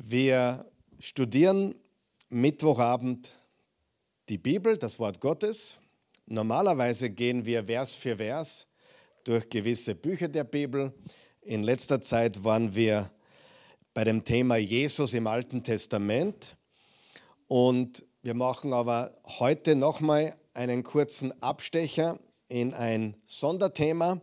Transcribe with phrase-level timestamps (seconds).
[0.00, 0.64] Wir
[1.00, 1.74] studieren
[2.28, 3.34] Mittwochabend
[4.28, 5.76] die Bibel, das Wort Gottes.
[6.26, 8.68] Normalerweise gehen wir Vers für Vers
[9.24, 10.92] durch gewisse Bücher der Bibel.
[11.40, 13.10] In letzter Zeit waren wir
[13.92, 16.56] bei dem Thema Jesus im Alten Testament.
[17.48, 24.20] Und wir machen aber heute nochmal einen kurzen Abstecher in ein Sonderthema,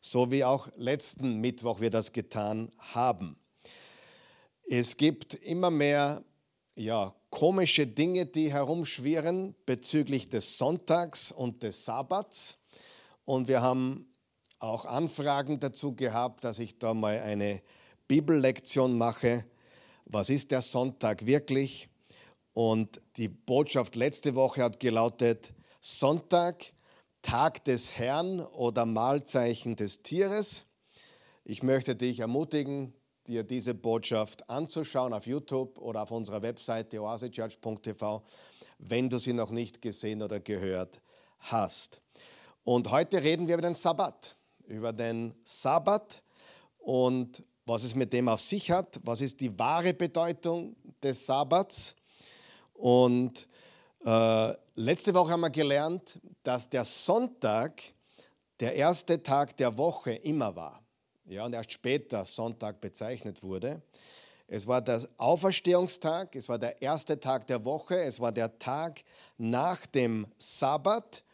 [0.00, 3.36] so wie auch letzten Mittwoch wir das getan haben.
[4.74, 6.24] Es gibt immer mehr
[6.76, 12.56] ja, komische Dinge, die herumschwirren bezüglich des Sonntags und des Sabbats.
[13.26, 14.10] Und wir haben
[14.60, 17.60] auch Anfragen dazu gehabt, dass ich da mal eine
[18.08, 19.44] Bibellektion mache.
[20.06, 21.90] Was ist der Sonntag wirklich?
[22.54, 26.64] Und die Botschaft letzte Woche hat gelautet, Sonntag,
[27.20, 30.64] Tag des Herrn oder Mahlzeichen des Tieres.
[31.44, 32.94] Ich möchte dich ermutigen,
[33.26, 38.22] dir diese Botschaft anzuschauen auf YouTube oder auf unserer Webseite oasechurch.tv,
[38.78, 41.00] wenn du sie noch nicht gesehen oder gehört
[41.38, 42.00] hast.
[42.64, 46.22] Und heute reden wir über den Sabbat, über den Sabbat
[46.78, 51.94] und was es mit dem auf sich hat, was ist die wahre Bedeutung des Sabbats.
[52.74, 53.46] Und
[54.04, 57.82] äh, letzte Woche haben wir gelernt, dass der Sonntag
[58.58, 60.81] der erste Tag der Woche immer war
[61.32, 63.82] ja, und erst später Sonntag bezeichnet wurde.
[64.46, 69.02] Es war der Auferstehungstag, es war der erste Tag der Woche, es war der Tag
[69.38, 71.24] nach dem Sabbat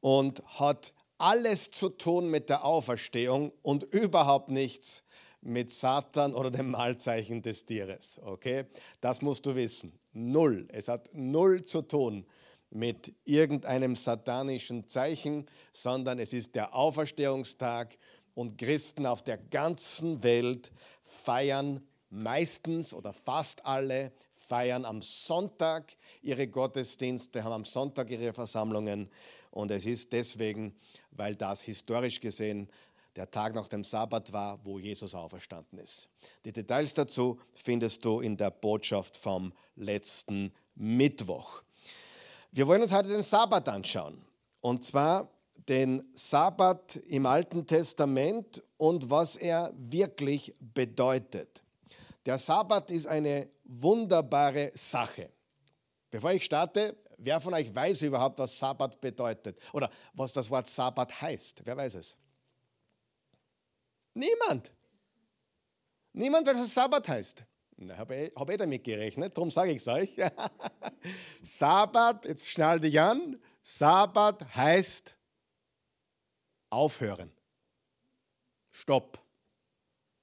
[0.00, 5.04] und hat alles zu tun mit der Auferstehung und überhaupt nichts
[5.40, 8.18] mit Satan oder dem Malzeichen des Tieres.
[8.24, 8.64] Okay?
[9.00, 9.96] Das musst du wissen.
[10.12, 10.66] Null.
[10.72, 12.26] Es hat null zu tun
[12.70, 17.96] mit irgendeinem satanischen Zeichen, sondern es ist der Auferstehungstag
[18.36, 20.70] und Christen auf der ganzen Welt
[21.02, 29.10] feiern meistens oder fast alle feiern am Sonntag ihre Gottesdienste, haben am Sonntag ihre Versammlungen
[29.50, 30.76] und es ist deswegen,
[31.10, 32.68] weil das historisch gesehen
[33.16, 36.06] der Tag nach dem Sabbat war, wo Jesus auferstanden ist.
[36.44, 41.62] Die Details dazu findest du in der Botschaft vom letzten Mittwoch.
[42.52, 44.22] Wir wollen uns heute den Sabbat anschauen.
[44.60, 45.30] Und zwar
[45.68, 51.62] den Sabbat im Alten Testament und was er wirklich bedeutet.
[52.24, 55.30] Der Sabbat ist eine wunderbare Sache.
[56.10, 60.68] Bevor ich starte, wer von euch weiß überhaupt, was Sabbat bedeutet oder was das Wort
[60.68, 61.62] Sabbat heißt?
[61.64, 62.16] Wer weiß es?
[64.14, 64.72] Niemand.
[66.12, 67.44] Niemand weiß, was Sabbat heißt.
[67.90, 70.16] Habe ich, hab ich damit gerechnet, darum sage ich es euch.
[71.42, 75.15] Sabbat, jetzt schnall dich an, Sabbat heißt
[76.76, 77.32] Aufhören.
[78.70, 79.18] Stopp.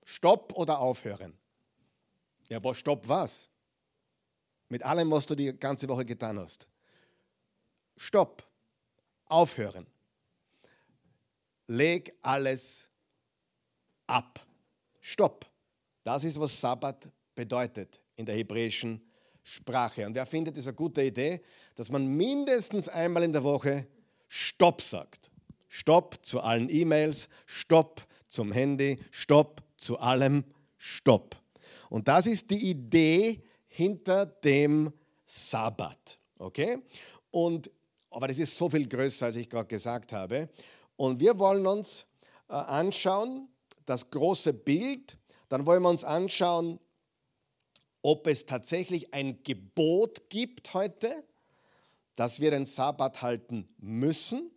[0.06, 1.36] Stopp oder aufhören.
[2.48, 3.50] Ja, Stopp was?
[4.70, 6.68] Mit allem, was du die ganze Woche getan hast.
[7.98, 8.44] Stopp.
[9.26, 9.88] Aufhören.
[11.66, 12.88] Leg alles
[14.06, 14.40] ab.
[15.02, 15.50] Stopp.
[16.04, 19.02] Das ist, was Sabbat bedeutet in der hebräischen
[19.42, 20.06] Sprache.
[20.06, 21.42] Und wer findet es eine gute Idee,
[21.74, 23.88] dass man mindestens einmal in der Woche
[24.28, 25.33] Stopp sagt?
[25.76, 30.44] Stopp zu allen E-Mails, Stopp zum Handy, Stopp zu allem,
[30.78, 31.36] Stopp.
[31.90, 34.94] Und das ist die Idee hinter dem
[35.26, 36.20] Sabbat.
[36.38, 36.78] Okay?
[37.32, 37.72] Und,
[38.12, 40.48] aber das ist so viel größer, als ich gerade gesagt habe.
[40.96, 42.06] Und wir wollen uns
[42.50, 43.50] äh, anschauen,
[43.88, 45.18] das große Bild.
[45.50, 46.80] Dann wollen wir uns anschauen,
[48.04, 51.24] ob es tatsächlich ein Gebot gibt heute,
[52.16, 54.53] dass wir den Sabbat halten müssen.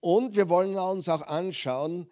[0.00, 2.08] Und wir wollen uns auch anschauen,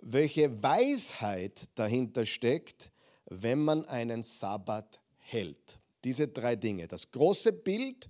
[0.00, 2.90] welche Weisheit dahinter steckt,
[3.26, 5.78] wenn man einen Sabbat hält.
[6.04, 6.88] Diese drei Dinge.
[6.88, 8.08] Das große Bild,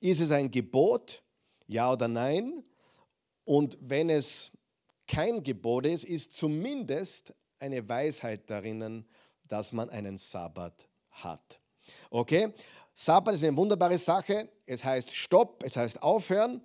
[0.00, 1.22] ist es ein Gebot,
[1.66, 2.62] ja oder nein?
[3.44, 4.50] Und wenn es
[5.06, 9.04] kein Gebot ist, ist zumindest eine Weisheit darin,
[9.48, 11.58] dass man einen Sabbat hat.
[12.10, 12.52] Okay?
[12.94, 14.48] Sabbat ist eine wunderbare Sache.
[14.66, 16.62] Es heißt Stopp, es heißt Aufhören.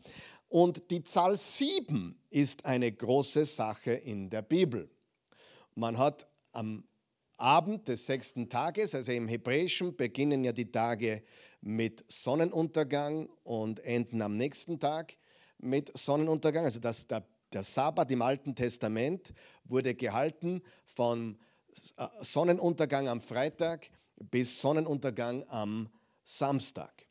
[0.53, 4.87] Und die Zahl 7 ist eine große Sache in der Bibel.
[5.73, 6.83] Man hat am
[7.37, 11.23] Abend des sechsten Tages, also im Hebräischen, beginnen ja die Tage
[11.61, 15.17] mit Sonnenuntergang und enden am nächsten Tag
[15.57, 16.65] mit Sonnenuntergang.
[16.65, 19.33] Also das, der, der Sabbat im Alten Testament
[19.63, 21.39] wurde gehalten von
[21.97, 25.89] äh, Sonnenuntergang am Freitag bis Sonnenuntergang am
[26.23, 27.07] Samstag.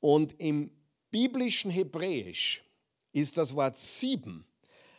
[0.00, 0.70] Und im
[1.10, 2.62] biblischen Hebräisch
[3.14, 4.44] ist das Wort sieben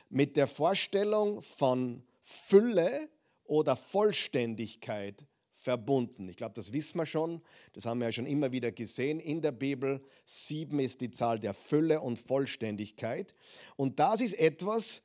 [0.10, 3.10] mit der Vorstellung von Fülle
[3.44, 6.30] oder Vollständigkeit verbunden.
[6.30, 7.42] Ich glaube, das wissen wir schon.
[7.74, 10.02] Das haben wir ja schon immer wieder gesehen in der Bibel.
[10.24, 13.36] Sieben ist die Zahl der Fülle und Vollständigkeit.
[13.76, 15.02] Und das ist etwas,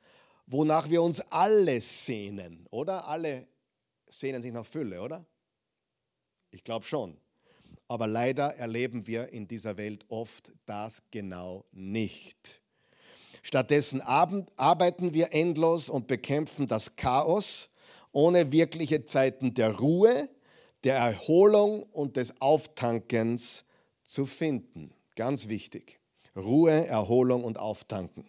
[0.47, 3.07] wonach wir uns alle sehnen, oder?
[3.07, 3.47] Alle
[4.07, 5.25] sehnen sich nach Fülle, oder?
[6.51, 7.17] Ich glaube schon.
[7.87, 12.60] Aber leider erleben wir in dieser Welt oft das genau nicht.
[13.41, 17.69] Stattdessen arbeiten wir endlos und bekämpfen das Chaos
[18.11, 20.29] ohne wirkliche Zeiten der Ruhe,
[20.83, 23.65] der Erholung und des Auftankens
[24.03, 24.93] zu finden.
[25.15, 25.99] Ganz wichtig.
[26.35, 28.25] Ruhe, Erholung und Auftanken.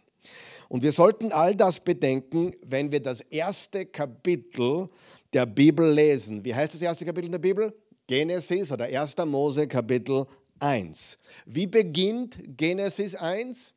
[0.68, 4.88] Und wir sollten all das bedenken, wenn wir das erste Kapitel
[5.32, 6.44] der Bibel lesen.
[6.44, 7.74] Wie heißt das erste Kapitel der Bibel?
[8.06, 9.16] Genesis oder 1.
[9.26, 10.26] Mose Kapitel
[10.60, 11.18] 1.
[11.46, 13.74] Wie beginnt Genesis 1?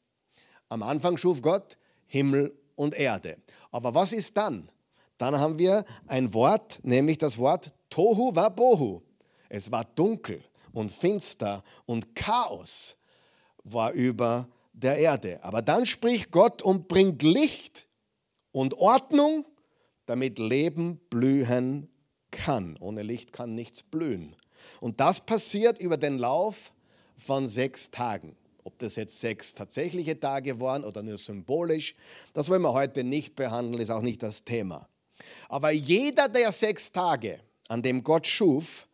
[0.69, 1.77] Am Anfang schuf Gott
[2.07, 3.37] Himmel und Erde.
[3.71, 4.69] Aber was ist dann?
[5.17, 9.01] Dann haben wir ein Wort, nämlich das Wort Tohu Wabohu.
[9.49, 12.97] Es war dunkel und finster und Chaos
[13.63, 15.43] war über der Erde.
[15.43, 17.87] Aber dann spricht Gott und bringt Licht
[18.51, 19.45] und Ordnung,
[20.05, 21.89] damit Leben blühen
[22.31, 22.77] kann.
[22.79, 24.35] Ohne Licht kann nichts blühen.
[24.81, 26.73] Und das passiert über den Lauf
[27.15, 28.35] von sechs Tagen.
[28.65, 31.93] Ob das jetzt sechs tatsächliche Tage waren oder nur symbolisch,
[32.33, 34.89] das wollen wir heute nicht behandeln, ist auch nicht das Thema.
[35.47, 38.87] Aber jeder der sechs Tage, an dem Gott schuf,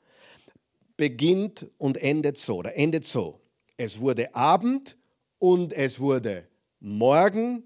[0.97, 3.39] beginnt und endet so, oder endet so.
[3.77, 4.97] Es wurde Abend
[5.39, 6.49] und es wurde
[6.81, 7.65] Morgen,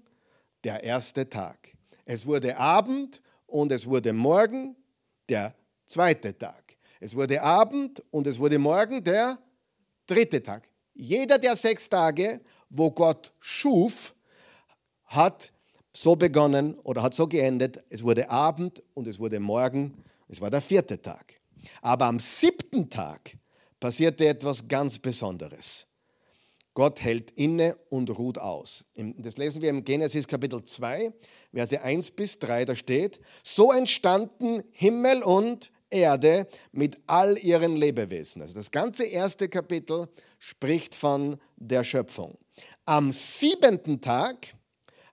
[0.62, 1.76] der erste Tag.
[2.04, 4.76] Es wurde Abend und es wurde Morgen,
[5.28, 5.56] der
[5.86, 6.76] zweite Tag.
[7.00, 9.38] Es wurde Abend und es wurde Morgen, der
[10.06, 10.68] dritte Tag.
[10.96, 12.40] Jeder der sechs Tage,
[12.70, 14.14] wo Gott schuf,
[15.04, 15.52] hat
[15.92, 20.50] so begonnen oder hat so geendet, es wurde Abend und es wurde Morgen, es war
[20.50, 21.34] der vierte Tag.
[21.82, 23.36] Aber am siebten Tag
[23.78, 25.86] passierte etwas ganz Besonderes.
[26.74, 28.84] Gott hält inne und ruht aus.
[28.94, 31.12] Das lesen wir im Genesis Kapitel 2,
[31.52, 38.42] Verse 1 bis 3, da steht, so entstanden Himmel und Erde mit all ihren Lebewesen.
[38.42, 42.38] Also das ganze erste Kapitel spricht von der Schöpfung.
[42.84, 44.54] Am siebenten Tag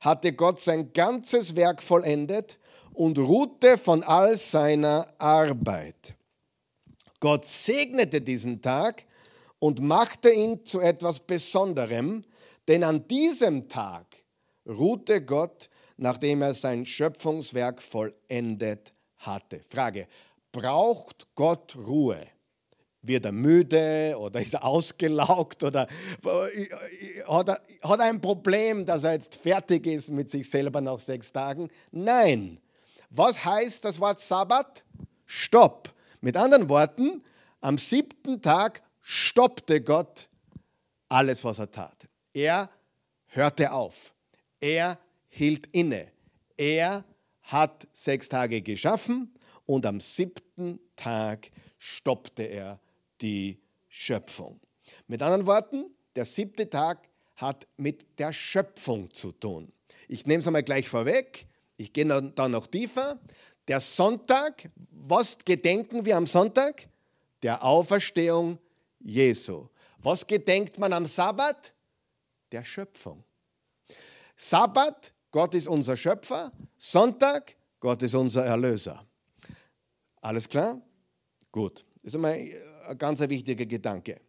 [0.02, 2.60] hatte Gott sein ganzes Werk vollendet
[2.94, 6.16] und ruhte von all seiner Arbeit.
[7.20, 9.06] Gott segnete diesen Tag
[9.60, 12.26] und machte ihn zu etwas Besonderem,
[12.68, 14.06] denn an diesem Tag
[14.68, 19.62] ruhte Gott, nachdem er sein Schöpfungswerk vollendet hatte.
[19.70, 20.08] Frage,
[20.54, 22.26] braucht Gott Ruhe?
[23.02, 25.90] Wird er müde oder ist er ausgelaugt oder
[27.28, 31.02] hat er, hat er ein Problem, dass er jetzt fertig ist mit sich selber nach
[31.02, 31.70] sechs Tagen?
[31.92, 32.62] Nein.
[33.10, 34.86] Was heißt das Wort Sabbat?
[35.26, 35.94] Stopp.
[36.22, 37.22] Mit anderen Worten,
[37.60, 40.30] am siebten Tag stoppte Gott
[41.10, 42.08] alles, was er tat.
[42.34, 42.70] Er
[43.26, 44.14] hörte auf.
[44.62, 44.98] Er
[45.28, 46.08] hielt inne.
[46.56, 47.04] Er
[47.42, 49.33] hat sechs Tage geschaffen
[49.66, 52.80] und am siebten Tag stoppte er
[53.22, 54.60] die Schöpfung.
[55.08, 59.72] Mit anderen Worten, der siebte Tag hat mit der Schöpfung zu tun.
[60.08, 63.20] Ich nehme es einmal gleich vorweg, ich gehe da noch tiefer.
[63.68, 66.88] Der Sonntag, was gedenken wir am Sonntag?
[67.42, 68.60] Der Auferstehung
[69.00, 69.68] Jesu.
[70.00, 71.74] Was gedenkt man am Sabbat?
[72.52, 73.24] Der Schöpfung.
[74.36, 76.52] Sabbat, Gott ist unser Schöpfer.
[76.78, 79.06] Sonntag, Gott ist unser Erlöser.
[80.24, 80.82] Alles klar?
[81.52, 81.86] Gut.
[82.02, 82.40] Das ist einmal
[82.88, 84.22] ein ganz wichtiger Gedanke.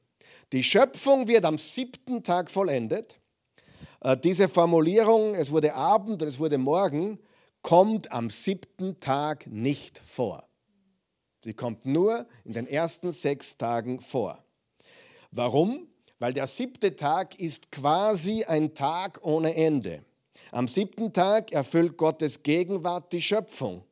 [0.53, 3.19] Die Schöpfung wird am siebten Tag vollendet.
[4.01, 7.21] Äh, diese Formulierung, es wurde Abend und es wurde Morgen,
[7.63, 10.49] kommt am siebten Tag nicht vor.
[11.45, 14.43] Sie kommt nur in den ersten sechs Tagen vor.
[15.31, 15.87] Warum?
[16.19, 20.05] Weil der siebte Tag ist quasi ein Tag ohne Ende.
[20.51, 23.85] Am siebten Tag erfüllt Gottes Gegenwart die Schöpfung.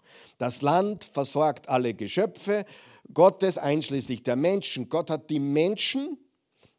[0.42, 2.64] Das Land versorgt alle Geschöpfe
[3.14, 4.88] Gottes einschließlich der Menschen.
[4.88, 6.18] Gott hat die Menschen,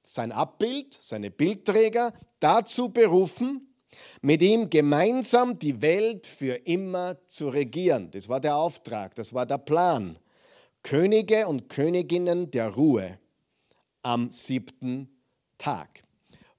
[0.02, 3.74] sein Abbild, seine Bildträger dazu berufen,
[4.22, 8.12] mit ihm gemeinsam die Welt für immer zu regieren.
[8.12, 10.20] Das war der Auftrag, das war der Plan.
[10.82, 13.18] Könige und Königinnen der Ruhe
[14.02, 15.08] am siebten
[15.58, 16.04] Tag.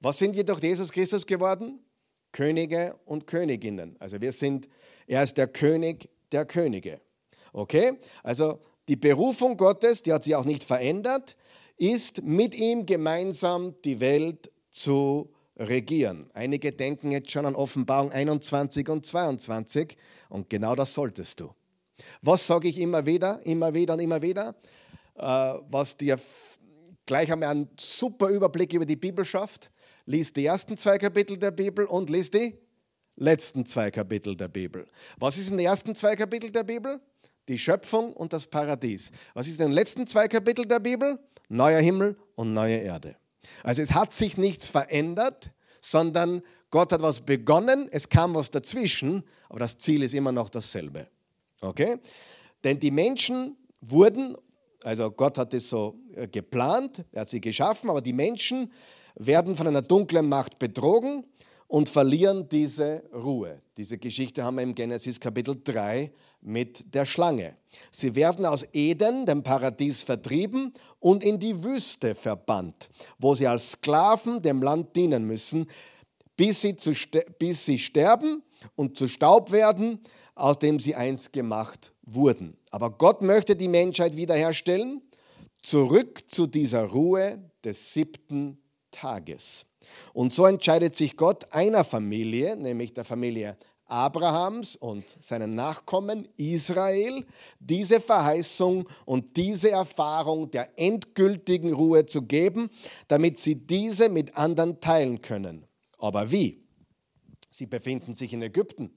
[0.00, 1.80] Was sind wir durch Jesus Christus geworden?
[2.32, 3.94] Könige und Königinnen.
[3.99, 4.70] Also wir sind,
[5.06, 7.00] er ist der König der Könige.
[7.52, 7.98] Okay?
[8.22, 11.36] Also die Berufung Gottes, die hat sich auch nicht verändert,
[11.76, 16.30] ist mit ihm gemeinsam die Welt zu regieren.
[16.34, 19.96] Einige denken jetzt schon an Offenbarung 21 und 22
[20.28, 21.54] und genau das solltest du.
[22.20, 24.54] Was sage ich immer wieder, immer wieder und immer wieder?
[25.16, 26.18] äh, was dir
[27.06, 29.70] gleich einmal einen super Überblick über die Bibel schafft.
[30.06, 32.58] Lies die ersten zwei Kapitel der Bibel und lies die
[33.16, 34.87] letzten zwei Kapitel der Bibel.
[35.18, 37.00] Was ist in den ersten zwei Kapiteln der Bibel?
[37.49, 39.12] Die Schöpfung und das Paradies.
[39.35, 41.18] Was ist in den letzten zwei Kapiteln der Bibel?
[41.49, 43.16] Neuer Himmel und neue Erde.
[43.62, 49.23] Also es hat sich nichts verändert, sondern Gott hat was begonnen, es kam was dazwischen,
[49.49, 51.06] aber das Ziel ist immer noch dasselbe.
[51.61, 51.99] Okay?
[52.64, 54.37] Denn die Menschen wurden,
[54.83, 58.73] also Gott hat es so äh, geplant, er hat sie geschaffen, aber die Menschen
[59.14, 61.25] werden von einer dunklen Macht betrogen
[61.66, 63.61] und verlieren diese Ruhe.
[63.76, 67.56] Diese Geschichte haben wir im Genesis Kapitel 3 mit der Schlange.
[67.90, 73.73] Sie werden aus Eden, dem Paradies, vertrieben und in die Wüste verbannt, wo sie als
[73.73, 75.66] Sklaven dem Land dienen müssen,
[76.37, 76.92] bis sie, zu,
[77.38, 78.42] bis sie sterben
[78.76, 80.00] und zu Staub werden,
[80.35, 82.56] aus dem sie einst gemacht wurden.
[82.71, 85.00] Aber Gott möchte die Menschheit wiederherstellen,
[85.62, 88.59] zurück zu dieser Ruhe des siebten
[88.90, 89.64] Tages.
[90.12, 97.24] Und so entscheidet sich Gott einer Familie, nämlich der Familie Abrahams und seinen Nachkommen Israel,
[97.60, 102.70] diese Verheißung und diese Erfahrung der endgültigen Ruhe zu geben,
[103.08, 105.66] damit sie diese mit anderen teilen können.
[105.98, 106.64] Aber wie?
[107.50, 108.90] Sie befinden sich in Ägypten.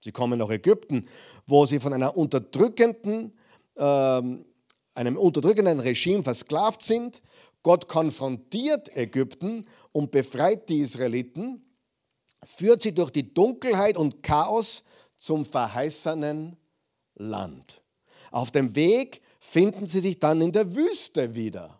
[0.00, 1.08] Sie kommen nach Ägypten,
[1.46, 3.32] wo sie von einer unterdrückenden,
[3.76, 4.22] äh,
[4.94, 7.22] einem unterdrückenden Regime versklavt sind.
[7.62, 11.64] Gott konfrontiert Ägypten und befreit die Israeliten,
[12.42, 14.82] führt sie durch die Dunkelheit und Chaos
[15.16, 16.56] zum verheißenen
[17.14, 17.82] Land.
[18.30, 21.78] Auf dem Weg finden sie sich dann in der Wüste wieder.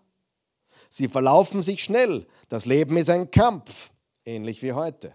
[0.89, 2.27] Sie verlaufen sich schnell.
[2.49, 3.91] Das Leben ist ein Kampf
[4.25, 5.13] ähnlich wie heute.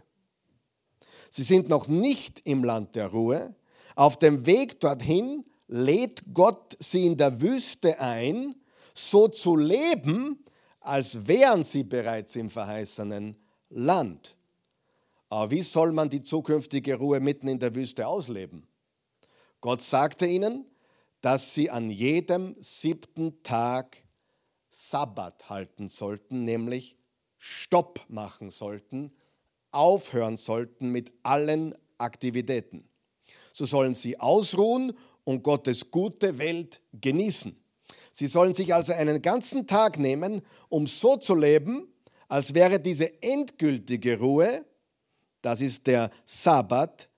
[1.29, 3.55] Sie sind noch nicht im Land der Ruhe.
[3.95, 8.55] Auf dem Weg dorthin lädt Gott sie in der Wüste ein,
[8.93, 10.43] so zu leben,
[10.79, 13.35] als wären sie bereits im verheißenen
[13.69, 14.35] Land.
[15.29, 18.65] Aber wie soll man die zukünftige Ruhe mitten in der Wüste ausleben?
[19.59, 20.65] Gott sagte ihnen,
[21.21, 24.03] dass sie an jedem siebten Tag
[24.69, 26.95] Sabbat halten sollten, nämlich
[27.37, 29.11] Stopp machen sollten,
[29.71, 32.87] aufhören sollten mit allen Aktivitäten.
[33.51, 34.93] So sollen sie ausruhen
[35.27, 37.53] und Gottes gute Welt genießen.
[38.11, 41.85] Sie sollen sich also einen ganzen Tag nehmen, um so zu leben,
[42.29, 44.63] als wäre diese endgültige Ruhe,
[45.41, 47.09] das ist der Sabbat,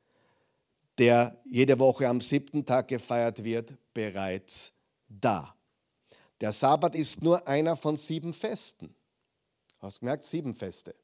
[0.97, 4.73] der jede Woche am siebten Tag gefeiert wird, bereits
[5.07, 5.55] da.
[6.41, 8.95] Der Sabbat ist nur einer von sieben Festen.
[9.77, 10.23] Hast du gemerkt?
[10.23, 10.95] Sieben Feste.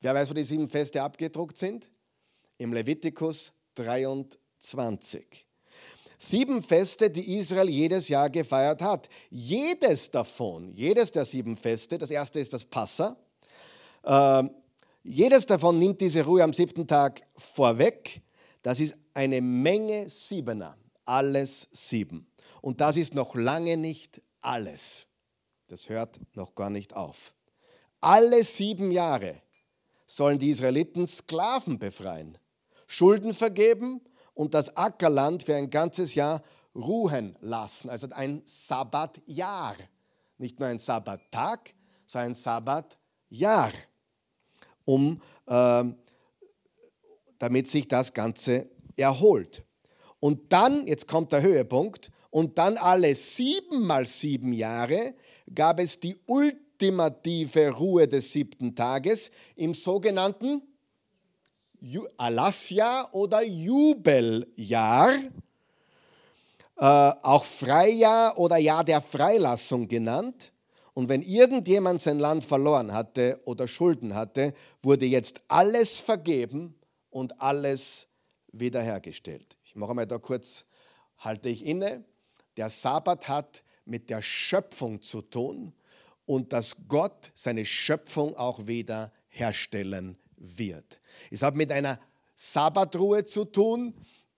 [0.00, 1.90] Wer weiß, wo die sieben Feste abgedruckt sind?
[2.56, 5.49] Im Levitikus 23.
[6.22, 9.08] Sieben Feste, die Israel jedes Jahr gefeiert hat.
[9.30, 13.16] Jedes davon, jedes der sieben Feste, das erste ist das Passa,
[14.02, 14.42] äh,
[15.02, 18.20] jedes davon nimmt diese Ruhe am siebten Tag vorweg.
[18.60, 22.26] Das ist eine Menge Siebener, alles sieben.
[22.60, 25.06] Und das ist noch lange nicht alles.
[25.68, 27.34] Das hört noch gar nicht auf.
[28.02, 29.40] Alle sieben Jahre
[30.06, 32.36] sollen die Israeliten Sklaven befreien,
[32.86, 34.02] Schulden vergeben
[34.40, 36.42] und das Ackerland für ein ganzes Jahr
[36.74, 37.90] ruhen lassen.
[37.90, 39.76] Also ein Sabbatjahr.
[40.38, 41.74] Nicht nur ein Sabbattag,
[42.06, 43.70] sondern ein Sabbatjahr,
[44.86, 45.84] um, äh,
[47.38, 49.62] damit sich das Ganze erholt.
[50.20, 55.16] Und dann, jetzt kommt der Höhepunkt, und dann alle sieben mal sieben Jahre
[55.54, 60.62] gab es die ultimative Ruhe des siebten Tages im sogenannten
[62.16, 65.14] Alasja oder Jubeljahr,
[66.76, 70.52] äh, auch Freijahr oder Jahr der Freilassung genannt.
[70.92, 76.74] Und wenn irgendjemand sein Land verloren hatte oder Schulden hatte, wurde jetzt alles vergeben
[77.10, 78.06] und alles
[78.52, 79.56] wiederhergestellt.
[79.64, 80.64] Ich mache mal da kurz,
[81.18, 82.04] halte ich inne.
[82.56, 85.72] Der Sabbat hat mit der Schöpfung zu tun
[86.26, 91.00] und dass Gott seine Schöpfung auch wieder herstellen wird.
[91.30, 92.00] Es hat mit einer
[92.34, 93.94] Sabbatruhe zu tun,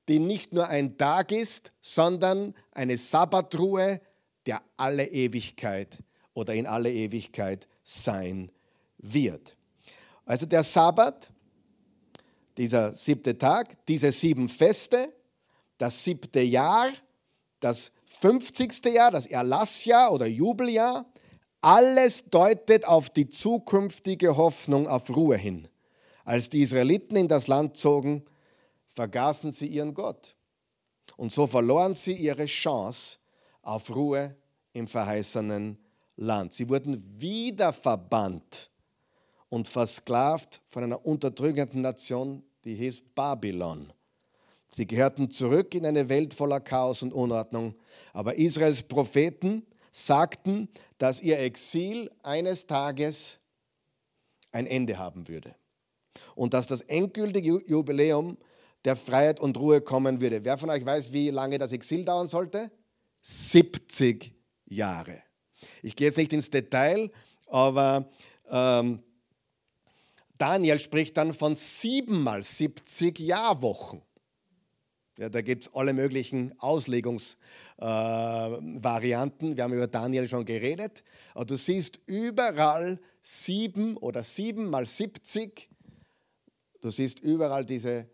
[0.09, 4.01] die nicht nur ein Tag ist, sondern eine Sabbatruhe,
[4.47, 6.03] der alle Ewigkeit
[6.35, 8.51] oder in alle Ewigkeit sein
[8.99, 9.57] wird.
[10.25, 11.31] Also der Sabbat,
[12.57, 15.13] dieser siebte Tag, diese sieben Feste,
[15.79, 16.91] das siebte Jahr,
[17.61, 18.85] das 50.
[18.87, 21.07] Jahr, das Erlassjahr oder Jubeljahr,
[21.61, 25.69] alles deutet auf die zukünftige Hoffnung auf Ruhe hin.
[26.25, 28.25] Als die Israeliten in das Land zogen,
[28.95, 30.37] vergaßen sie ihren Gott.
[31.17, 33.19] Und so verloren sie ihre Chance
[33.63, 34.37] auf Ruhe
[34.73, 35.79] im verheißenen
[36.17, 36.53] Land.
[36.53, 38.71] Sie wurden wieder verbannt
[39.49, 43.93] und versklavt von einer unterdrückenden Nation, die hieß Babylon.
[44.69, 47.75] Sie gehörten zurück in eine Welt voller Chaos und Unordnung.
[48.15, 53.39] Aber Israels Propheten sagten, dass ihr Exil eines Tages
[54.51, 55.55] ein Ende haben würde.
[56.35, 58.39] Und dass das endgültige Jubiläum
[58.85, 60.45] der Freiheit und Ruhe kommen würde.
[60.45, 62.71] Wer von euch weiß, wie lange das Exil dauern sollte?
[63.23, 64.35] 70
[64.67, 65.23] Jahre.
[65.83, 67.13] Ich gehe jetzt nicht ins Detail,
[67.47, 68.11] aber
[68.51, 69.03] ähm,
[70.39, 74.03] Daniel spricht dann von siebenmal 70 Jahrwochen.
[75.19, 79.53] Ja, da gibt es alle möglichen Auslegungsvarianten.
[79.53, 81.05] Äh, Wir haben über Daniel schon geredet.
[81.35, 85.69] Aber du siehst überall sieben oder sieben mal 70.
[86.83, 88.11] Du siehst überall diese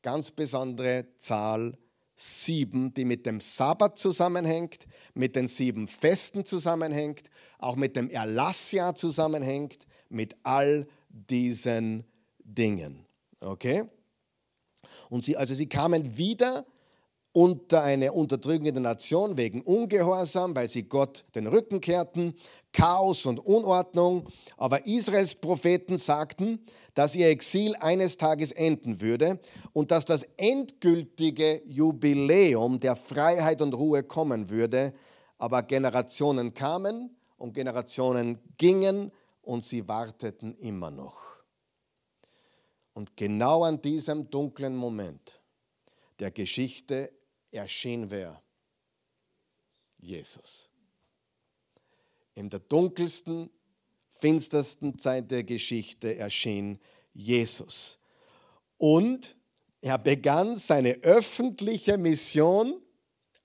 [0.00, 1.76] ganz besondere Zahl
[2.14, 7.28] sieben, die mit dem Sabbat zusammenhängt, mit den sieben Festen zusammenhängt,
[7.58, 12.04] auch mit dem Erlassjahr zusammenhängt, mit all diesen
[12.38, 13.04] Dingen.
[13.40, 13.84] Okay?
[15.10, 16.64] Und sie, also sie kamen wieder
[17.32, 22.34] unter eine unterdrückende Nation wegen Ungehorsam, weil sie Gott den Rücken kehrten,
[22.74, 24.28] Chaos und Unordnung.
[24.58, 26.60] Aber Israels Propheten sagten,
[26.92, 29.40] dass ihr Exil eines Tages enden würde
[29.72, 34.92] und dass das endgültige Jubiläum der Freiheit und Ruhe kommen würde.
[35.38, 41.34] Aber Generationen kamen und Generationen gingen und sie warteten immer noch.
[42.92, 45.40] Und genau an diesem dunklen Moment
[46.18, 47.12] der Geschichte
[47.50, 48.40] erschien wer?
[49.98, 50.70] Jesus.
[52.34, 53.50] In der dunkelsten,
[54.10, 56.78] finstersten Zeit der Geschichte erschien
[57.12, 57.98] Jesus.
[58.76, 59.36] Und
[59.80, 62.80] er begann seine öffentliche Mission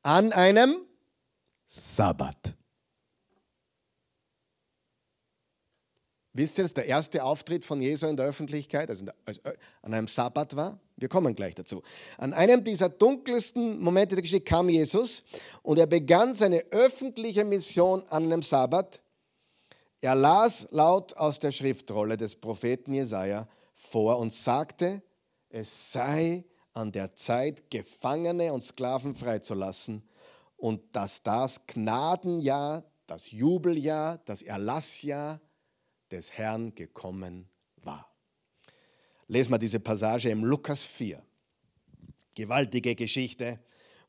[0.01, 0.75] an einem
[1.67, 2.55] Sabbat.
[6.39, 9.33] Wisst ihr, dass der erste Auftritt von Jesu in der Öffentlichkeit, also äh,
[9.81, 10.79] an einem Sabbat war?
[10.95, 11.83] Wir kommen gleich dazu.
[12.17, 15.21] An einem dieser dunkelsten Momente der Geschichte kam Jesus
[15.63, 19.01] und er begann seine öffentliche Mission an einem Sabbat.
[19.99, 25.01] Er las laut aus der Schriftrolle des Propheten Jesaja vor und sagte,
[25.49, 30.07] es sei an der Zeit, Gefangene und Sklaven freizulassen
[30.55, 35.41] und dass das Gnadenjahr, das Jubeljahr, das Erlassjahr,
[36.11, 38.09] des Herrn gekommen war.
[39.27, 41.21] Lesen wir diese Passage im Lukas 4.
[42.33, 43.59] Gewaltige Geschichte.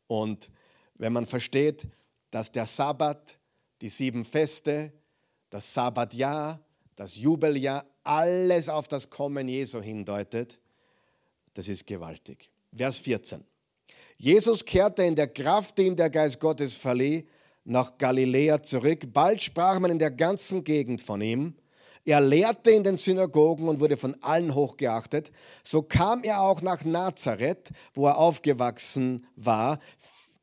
[0.07, 0.51] Und
[0.95, 1.87] wenn man versteht,
[2.31, 3.39] dass der Sabbat,
[3.81, 4.93] die sieben Feste,
[5.51, 6.65] das Sabbatjahr,
[6.97, 10.59] das Jubeljahr, alles auf das Kommen Jesu hindeutet,
[11.55, 12.51] das ist gewaltig.
[12.75, 13.45] Vers 14.
[14.17, 17.27] Jesus kehrte in der Kraft, die ihm der Geist Gottes verlieh,
[17.65, 19.13] nach Galiläa zurück.
[19.13, 21.55] Bald sprach man in der ganzen Gegend von ihm.
[22.05, 25.31] Er lehrte in den Synagogen und wurde von allen hochgeachtet.
[25.63, 29.79] So kam er auch nach Nazareth, wo er aufgewachsen war.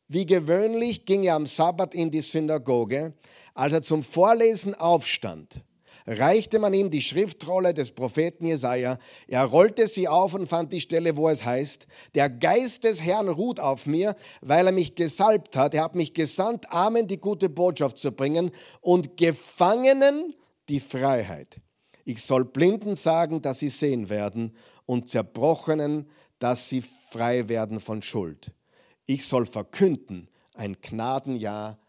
[0.07, 3.13] Wie gewöhnlich ging er am Sabbat in die Synagoge.
[3.53, 5.61] Als er zum Vorlesen aufstand,
[6.05, 8.99] reichte man ihm die Schriftrolle des Propheten Jesaja.
[9.27, 13.27] Er rollte sie auf und fand die Stelle, wo es heißt: Der Geist des Herrn
[13.27, 15.73] ruht auf mir, weil er mich gesalbt hat.
[15.73, 20.35] Er hat mich gesandt, Armen die gute Botschaft zu bringen und Gefangenen
[20.69, 21.59] die Freiheit.
[22.05, 28.01] Ich soll Blinden sagen, dass sie sehen werden und Zerbrochenen, dass sie frei werden von
[28.01, 28.51] Schuld.
[29.05, 31.79] Ich soll verkünden ein Gnadenjahr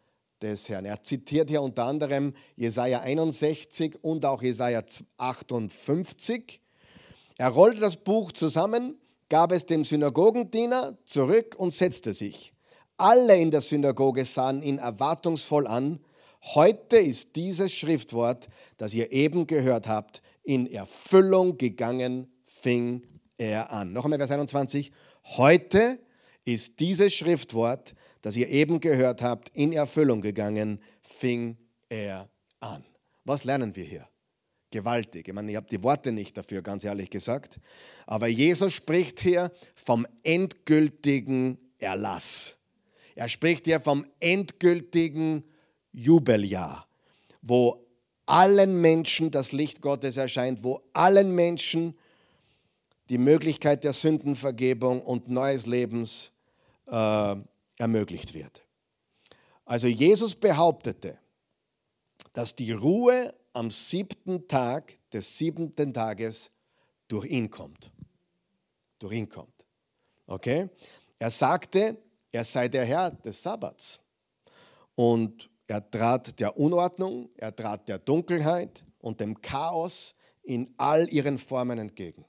[0.42, 0.84] des Herrn.
[0.84, 4.82] Er zitiert hier unter anderem Jesaja 61 und auch Jesaja
[5.16, 6.60] 58.
[7.36, 12.52] Er rollte das Buch zusammen, gab es dem Synagogendiener zurück und setzte sich.
[12.96, 16.00] Alle in der Synagoge sahen ihn erwartungsvoll an
[16.42, 23.92] Heute ist dieses Schriftwort, das ihr eben gehört habt, in Erfüllung gegangen, fing er an.
[23.92, 24.92] Noch einmal Vers 21.
[25.36, 25.98] Heute
[26.44, 32.84] ist dieses Schriftwort, das ihr eben gehört habt, in Erfüllung gegangen, fing er an.
[33.24, 34.08] Was lernen wir hier?
[34.70, 35.28] Gewaltig.
[35.28, 37.58] Ich meine, ich habe die Worte nicht dafür, ganz ehrlich gesagt.
[38.06, 42.56] Aber Jesus spricht hier vom endgültigen Erlass.
[43.14, 45.57] Er spricht hier vom endgültigen Erlass.
[45.98, 46.86] Jubeljahr,
[47.42, 47.84] wo
[48.26, 51.98] allen Menschen das Licht Gottes erscheint, wo allen Menschen
[53.08, 56.30] die Möglichkeit der Sündenvergebung und neues Lebens
[56.86, 57.36] äh,
[57.78, 58.64] ermöglicht wird.
[59.64, 61.18] Also Jesus behauptete,
[62.32, 66.50] dass die Ruhe am siebten Tag des siebten Tages
[67.08, 67.90] durch ihn kommt.
[68.98, 69.64] Durch ihn kommt.
[70.26, 70.68] Okay?
[71.18, 71.96] Er sagte,
[72.30, 74.00] er sei der Herr des Sabbats.
[74.94, 81.38] Und Er trat der Unordnung, er trat der Dunkelheit und dem Chaos in all ihren
[81.38, 82.24] Formen entgegen.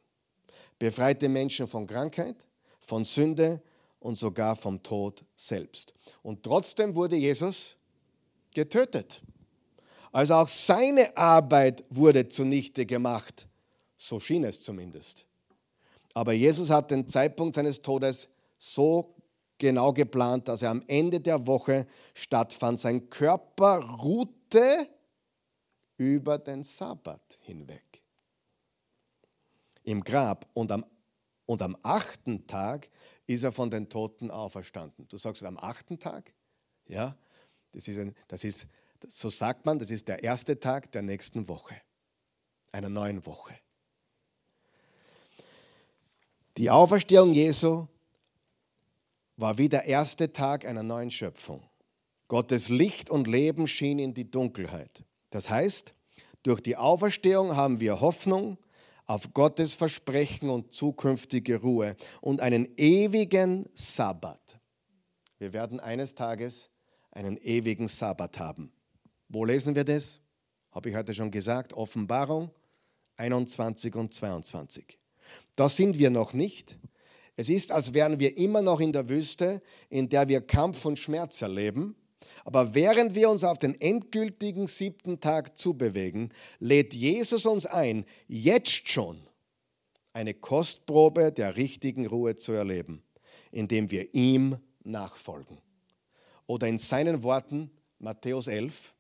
[0.78, 2.46] Befreite Menschen von Krankheit,
[2.80, 3.62] von Sünde
[4.00, 5.94] und sogar vom Tod selbst.
[6.22, 7.78] Und trotzdem wurde Jesus
[8.54, 9.22] getötet.
[10.12, 13.48] Also auch seine Arbeit wurde zunichte gemacht.
[13.98, 15.26] So schien es zumindest.
[16.14, 19.16] Aber Jesus hat den Zeitpunkt seines Todes so
[19.60, 22.80] genau geplant, dass er am Ende der Woche stattfand.
[22.80, 24.90] Sein Körper ruhte
[25.98, 27.90] über den Sabbat hinweg
[29.90, 30.86] im Grab und am,
[31.46, 32.90] und am achten Tag
[33.26, 35.08] ist er von den Toten auferstanden.
[35.08, 36.34] Du sagst am achten Tag?
[36.88, 37.18] Ja,
[37.72, 38.68] das ist, ein, das ist,
[39.08, 41.76] so sagt man, das ist der erste Tag der nächsten Woche,
[42.72, 43.54] einer neuen Woche.
[46.58, 47.88] Die Auferstehung Jesu
[49.40, 51.64] war wie der erste Tag einer neuen Schöpfung.
[52.28, 55.06] Gottes Licht und Leben schien in die Dunkelheit.
[55.30, 55.94] Das heißt,
[56.44, 58.58] durch die Auferstehung haben wir Hoffnung
[59.06, 64.60] auf Gottes Versprechen und zukünftige Ruhe und einen ewigen Sabbat.
[65.38, 66.70] Wir werden eines Tages
[67.12, 68.74] einen ewigen Sabbat haben.
[69.30, 70.20] Wo lesen wir das?
[70.72, 72.52] Habe ich heute schon gesagt, Offenbarung
[73.16, 75.00] 21 und 22.
[75.56, 76.78] Da sind wir noch nicht,
[77.40, 81.00] es ist, als wären wir immer noch in der Wüste, in der wir Kampf und
[81.00, 81.96] Schmerz erleben.
[82.44, 88.90] Aber während wir uns auf den endgültigen siebten Tag zubewegen, lädt Jesus uns ein, jetzt
[88.90, 89.22] schon
[90.12, 93.04] eine Kostprobe der richtigen Ruhe zu erleben,
[93.54, 95.60] indem wir ihm nachfolgen.
[96.46, 98.94] Oder in seinen Worten, Matthäus 11,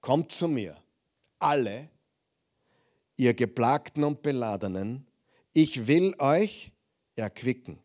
[0.00, 0.76] kommt zu mir,
[1.40, 1.88] alle,
[3.16, 5.08] ihr Geplagten und Beladenen,
[5.52, 6.70] ich will euch
[7.16, 7.78] erquicken.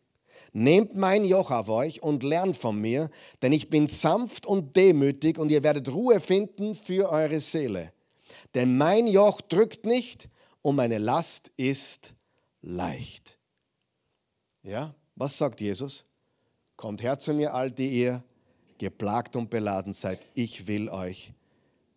[0.52, 5.38] Nehmt mein Joch auf euch und lernt von mir, denn ich bin sanft und demütig
[5.38, 7.92] und ihr werdet Ruhe finden für eure Seele.
[8.54, 10.28] Denn mein Joch drückt nicht
[10.62, 12.14] und meine Last ist
[12.62, 13.38] leicht.
[14.62, 16.04] Ja, was sagt Jesus?
[16.76, 18.24] Kommt her zu mir, all die ihr
[18.78, 20.26] geplagt und beladen seid.
[20.34, 21.32] Ich will euch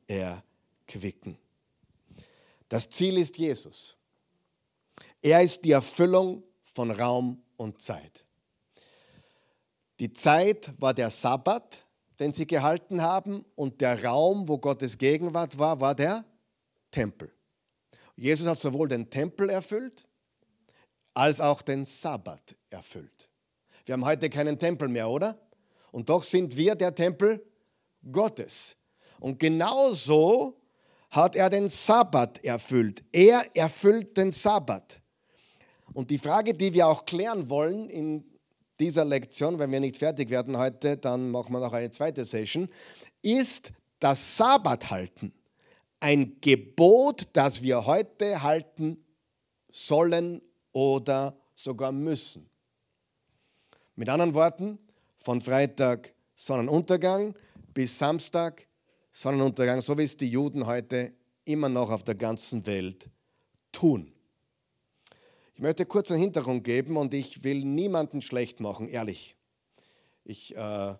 [0.07, 1.37] erquicken.
[2.69, 3.95] Das Ziel ist Jesus.
[5.21, 6.43] Er ist die Erfüllung
[6.73, 8.25] von Raum und Zeit.
[9.99, 11.85] Die Zeit war der Sabbat,
[12.19, 16.25] den sie gehalten haben, und der Raum, wo Gottes Gegenwart war, war der
[16.91, 17.31] Tempel.
[18.15, 20.05] Jesus hat sowohl den Tempel erfüllt,
[21.13, 23.29] als auch den Sabbat erfüllt.
[23.85, 25.37] Wir haben heute keinen Tempel mehr, oder?
[25.91, 27.45] Und doch sind wir der Tempel
[28.11, 28.75] Gottes.
[29.19, 30.59] Und genauso
[31.09, 33.03] hat er den Sabbat erfüllt.
[33.11, 35.02] Er erfüllt den Sabbat.
[35.93, 38.23] Und die Frage, die wir auch klären wollen in
[38.79, 42.69] dieser Lektion, wenn wir nicht fertig werden heute, dann machen wir noch eine zweite Session,
[43.21, 45.33] ist das Sabbat halten.
[45.99, 49.03] Ein Gebot, das wir heute halten
[49.71, 50.41] sollen
[50.71, 52.49] oder sogar müssen.
[53.95, 54.79] Mit anderen Worten,
[55.23, 57.33] von Freitag Sonnenuntergang
[57.73, 58.67] bis Samstag
[59.11, 61.13] Sonnenuntergang, so wie es die Juden heute
[61.45, 63.09] immer noch auf der ganzen Welt
[63.71, 64.12] tun.
[65.55, 69.35] Ich möchte kurz einen Hintergrund geben und ich will niemanden schlecht machen, ehrlich.
[70.23, 70.95] Ich, äh,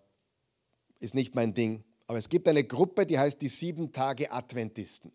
[1.00, 1.84] ist nicht mein Ding.
[2.06, 5.12] Aber es gibt eine Gruppe, die heißt die sieben Tage Adventisten.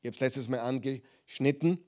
[0.00, 1.84] Ich habe es letztes Mal angeschnitten.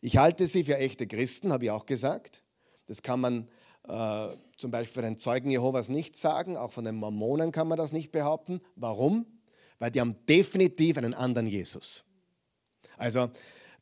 [0.00, 2.42] Ich halte sie für echte Christen, habe ich auch gesagt.
[2.86, 3.48] Das kann man
[3.84, 7.78] äh, zum Beispiel von den Zeugen Jehovas nicht sagen, auch von den Mormonen kann man
[7.78, 8.60] das nicht behaupten.
[8.74, 9.26] Warum?
[9.78, 12.04] Weil die haben definitiv einen anderen Jesus.
[12.96, 13.30] Also,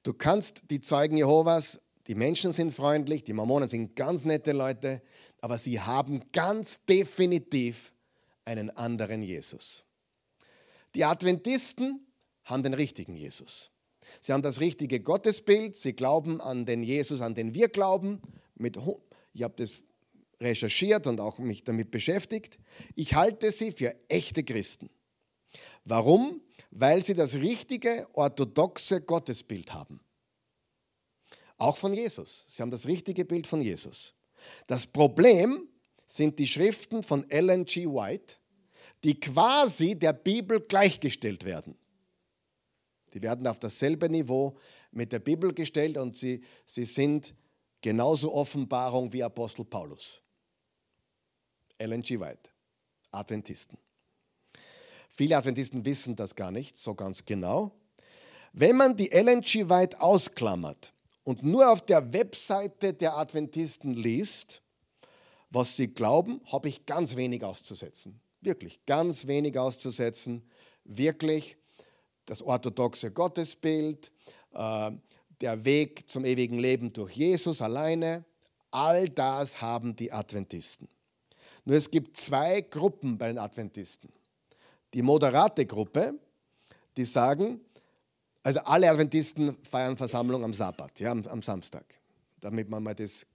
[0.02, 5.02] du kannst die Zeugen Jehovas die Menschen sind freundlich, die Mormonen sind ganz nette Leute,
[5.40, 7.92] aber sie haben ganz definitiv
[8.44, 9.84] einen anderen Jesus.
[10.94, 12.06] Die Adventisten
[12.44, 13.70] haben den richtigen Jesus.
[14.20, 18.20] Sie haben das richtige Gottesbild, sie glauben an den Jesus, an den wir glauben.
[18.54, 18.78] Mit,
[19.32, 19.76] ich habe das
[20.40, 22.58] recherchiert und auch mich damit beschäftigt.
[22.94, 24.90] Ich halte sie für echte Christen.
[25.84, 26.42] Warum?
[26.70, 30.00] Weil sie das richtige orthodoxe Gottesbild haben.
[31.56, 32.44] Auch von Jesus.
[32.48, 34.14] Sie haben das richtige Bild von Jesus.
[34.66, 35.68] Das Problem
[36.06, 37.86] sind die Schriften von Ellen G.
[37.86, 38.36] White,
[39.02, 41.76] die quasi der Bibel gleichgestellt werden.
[43.12, 44.58] Die werden auf dasselbe Niveau
[44.90, 47.34] mit der Bibel gestellt und sie, sie sind
[47.80, 50.20] genauso Offenbarung wie Apostel Paulus.
[51.78, 52.18] Ellen G.
[52.18, 52.50] White,
[53.10, 53.78] Adventisten.
[55.10, 57.72] Viele Adventisten wissen das gar nicht so ganz genau.
[58.52, 59.68] Wenn man die Ellen G.
[59.68, 60.93] White ausklammert,
[61.24, 64.62] und nur auf der Webseite der Adventisten liest,
[65.50, 68.20] was sie glauben, habe ich ganz wenig auszusetzen.
[68.40, 70.42] Wirklich ganz wenig auszusetzen.
[70.86, 71.56] wirklich
[72.26, 74.12] das orthodoxe Gottesbild,
[74.52, 74.90] äh,
[75.40, 78.24] der Weg zum ewigen Leben durch Jesus alleine.
[78.70, 80.88] All das haben die Adventisten.
[81.64, 84.12] Nur es gibt zwei Gruppen bei den Adventisten.
[84.92, 86.18] Die moderate Gruppe,
[86.96, 87.60] die sagen,
[88.44, 91.86] also alle Adventisten feiern Versammlung am Sabbat, ja, am, am Samstag.
[92.40, 93.26] Damit man mal das,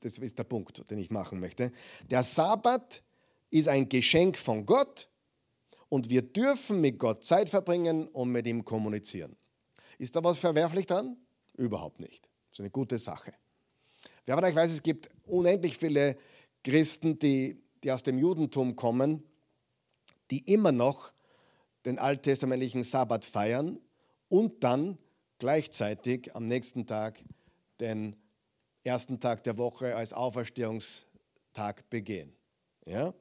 [0.00, 1.70] das ist der Punkt, den ich machen möchte.
[2.10, 3.02] Der Sabbat
[3.50, 5.08] ist ein Geschenk von Gott
[5.90, 9.36] und wir dürfen mit Gott Zeit verbringen und mit ihm kommunizieren.
[9.98, 11.18] Ist da was verwerflich dran?
[11.58, 12.24] Überhaupt nicht.
[12.48, 13.34] Das ist eine gute Sache.
[14.24, 16.16] Wer von euch weiß, es gibt unendlich viele
[16.64, 19.22] Christen, die, die aus dem Judentum kommen,
[20.30, 21.12] die immer noch
[21.84, 23.78] den alttestamentlichen Sabbat feiern
[24.28, 24.98] und dann
[25.38, 27.22] gleichzeitig am nächsten Tag
[27.80, 28.16] den
[28.82, 32.36] ersten Tag der Woche als Auferstehungstag begehen.
[32.86, 33.14] Ja?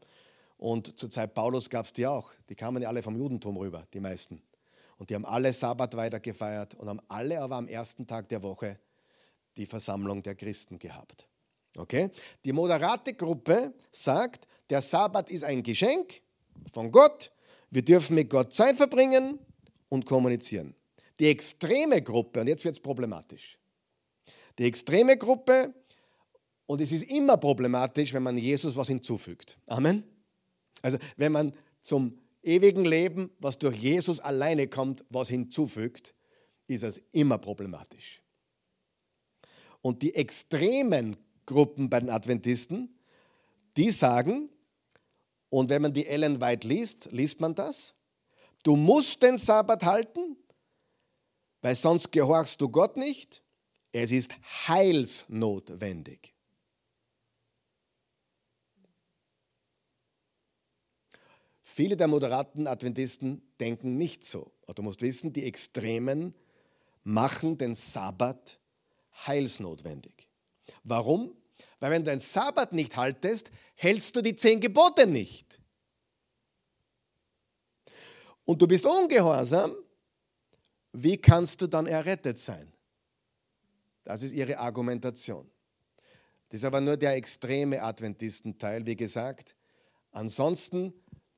[0.57, 2.31] Und zur Zeit Paulus gab es die auch.
[2.49, 4.41] Die kamen ja alle vom Judentum rüber, die meisten.
[4.97, 8.43] Und die haben alle Sabbat weiter gefeiert und haben alle aber am ersten Tag der
[8.43, 8.79] Woche
[9.57, 11.27] die Versammlung der Christen gehabt.
[11.77, 12.09] Okay?
[12.45, 16.21] Die moderate Gruppe sagt, der Sabbat ist ein Geschenk
[16.71, 17.31] von Gott.
[17.69, 19.39] Wir dürfen mit Gott Zeit verbringen
[19.89, 20.75] und kommunizieren.
[21.23, 23.57] Die extreme Gruppe, und jetzt wird es problematisch.
[24.59, 25.73] Die extreme Gruppe,
[26.65, 29.57] und es ist immer problematisch, wenn man Jesus was hinzufügt.
[29.65, 30.03] Amen.
[30.81, 36.13] Also wenn man zum ewigen Leben, was durch Jesus alleine kommt, was hinzufügt,
[36.67, 38.21] ist es immer problematisch.
[39.81, 42.99] Und die extremen Gruppen bei den Adventisten,
[43.77, 44.49] die sagen,
[45.47, 47.93] und wenn man die Ellen White liest, liest man das,
[48.63, 50.35] du musst den Sabbat halten,
[51.63, 53.41] weil sonst gehorchst du Gott nicht.
[53.93, 54.31] Es ist
[54.67, 56.33] heilsnotwendig.
[61.61, 64.51] Viele der moderaten Adventisten denken nicht so.
[64.75, 66.35] du musst wissen, die Extremen
[67.03, 68.59] machen den Sabbat
[69.25, 70.27] heilsnotwendig.
[70.83, 71.33] Warum?
[71.79, 75.61] Weil wenn du den Sabbat nicht haltest, hältst du die zehn Gebote nicht.
[78.43, 79.73] Und du bist ungehorsam,
[80.93, 82.71] wie kannst du dann errettet sein?
[84.03, 85.49] Das ist ihre Argumentation.
[86.49, 89.55] Das ist aber nur der extreme Adventistenteil, wie gesagt.
[90.11, 90.93] Ansonsten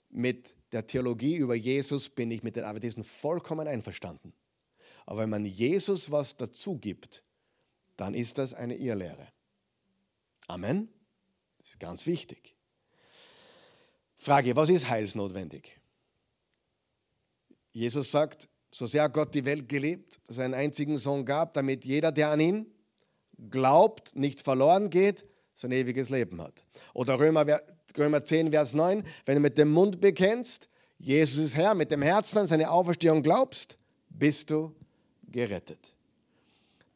[0.10, 4.34] mit der Theologie über Jesus bin ich mit den Adventisten vollkommen einverstanden.
[5.06, 7.24] Aber wenn man Jesus was dazu gibt,
[7.96, 9.28] dann ist das eine Irrlehre.
[10.48, 10.90] Amen.
[11.60, 12.56] Das ist ganz wichtig.
[14.18, 15.80] Frage, was ist heilsnotwendig?
[17.72, 21.86] Jesus sagt, so sehr Gott die Welt geliebt, dass er einen einzigen Sohn gab, damit
[21.86, 22.66] jeder, der an ihn
[23.50, 26.66] glaubt, nicht verloren geht, sein ewiges Leben hat.
[26.94, 27.46] Oder Römer
[27.98, 32.02] Römer 10, Vers 9, wenn du mit dem Mund bekennst, Jesus ist Herr, mit dem
[32.02, 33.78] Herzen an seine Auferstehung glaubst,
[34.10, 34.76] bist du
[35.32, 35.96] gerettet.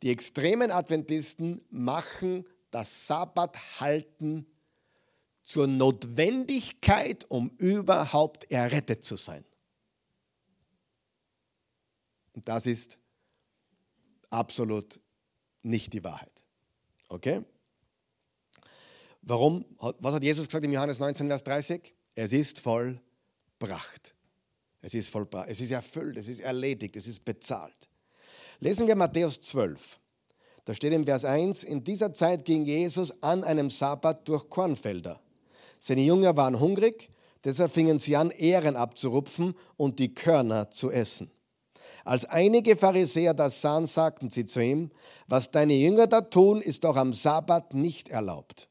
[0.02, 4.46] Die extremen Adventisten machen das Sabbathalten
[5.44, 9.46] zur Notwendigkeit, um überhaupt errettet zu sein.
[12.34, 12.98] Und das ist
[14.30, 15.00] absolut
[15.63, 16.44] nicht die Wahrheit.
[17.10, 17.44] Okay?
[19.22, 19.65] Warum?
[20.00, 21.94] Was hat Jesus gesagt im Johannes 19, Vers 30?
[22.15, 24.15] Es ist vollbracht.
[24.82, 25.50] Es ist vollbracht.
[25.50, 27.89] Es ist erfüllt, es ist erledigt, es ist bezahlt.
[28.60, 30.00] Lesen wir Matthäus 12.
[30.65, 35.20] Da steht im Vers 1, in dieser Zeit ging Jesus an einem Sabbat durch Kornfelder.
[35.80, 37.10] Seine Jünger waren hungrig,
[37.44, 41.32] deshalb fingen sie an, Ehren abzurupfen und die Körner zu essen.
[42.06, 44.92] Als einige Pharisäer das sahen, sagten sie zu ihm,
[45.28, 48.70] was deine Jünger da tun, ist doch am Sabbat nicht erlaubt.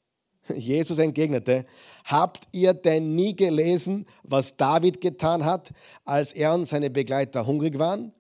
[0.57, 1.67] Jesus entgegnete,
[2.05, 5.71] habt ihr denn nie gelesen, was David getan hat,
[6.05, 8.13] als er und seine Begleiter hungrig waren?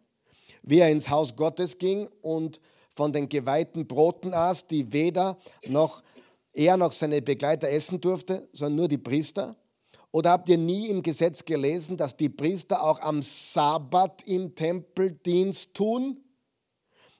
[0.62, 2.60] Wie er ins Haus Gottes ging und
[2.94, 6.02] von den geweihten Broten aß, die weder noch
[6.52, 9.56] er noch seine Begleiter essen durfte, sondern nur die Priester?
[10.10, 15.74] Oder habt ihr nie im Gesetz gelesen, dass die Priester auch am Sabbat im Tempeldienst
[15.74, 16.24] tun?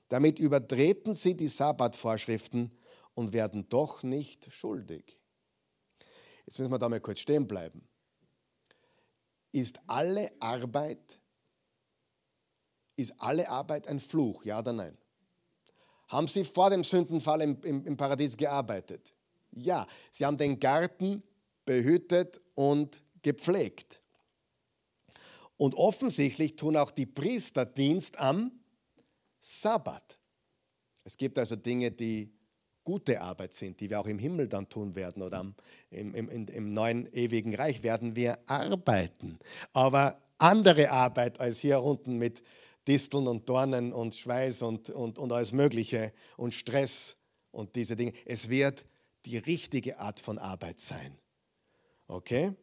[0.07, 2.71] Damit übertreten sie die Sabbatvorschriften
[3.13, 5.19] und werden doch nicht schuldig.
[6.45, 7.87] Jetzt müssen wir da mal kurz stehen bleiben.
[9.51, 11.19] Ist alle Arbeit,
[12.95, 14.97] ist alle Arbeit ein Fluch, ja oder nein?
[16.07, 19.13] Haben Sie vor dem Sündenfall im, im, im Paradies gearbeitet?
[19.51, 21.21] Ja, Sie haben den Garten
[21.69, 24.01] behütet und gepflegt.
[25.55, 28.51] Und offensichtlich tun auch die Priester Dienst am
[29.39, 30.17] Sabbat.
[31.03, 32.33] Es gibt also Dinge, die
[32.83, 35.45] gute Arbeit sind, die wir auch im Himmel dann tun werden oder
[35.91, 39.37] im, im, im, neuen ewigen Reich werden wir arbeiten.
[39.71, 42.41] Aber andere Arbeit als hier unten mit
[42.87, 47.15] Disteln und Dornen und Schweiß und, und, und alles Mögliche und Stress
[47.51, 48.13] und diese Dinge.
[48.25, 48.87] Es wird
[49.25, 51.19] die richtige Art von Arbeit sein.
[52.09, 52.53] Okay?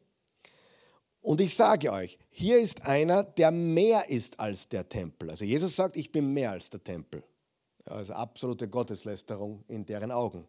[1.23, 5.31] Und ich sage euch, hier ist einer, der mehr ist als der Tempel.
[5.31, 7.23] Also Jesus sagt, ich bin mehr als der Tempel.
[7.85, 10.47] Also absolute Gotteslästerung in deren Augen.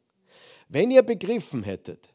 [0.68, 2.14] Wenn ihr begriffen hättet,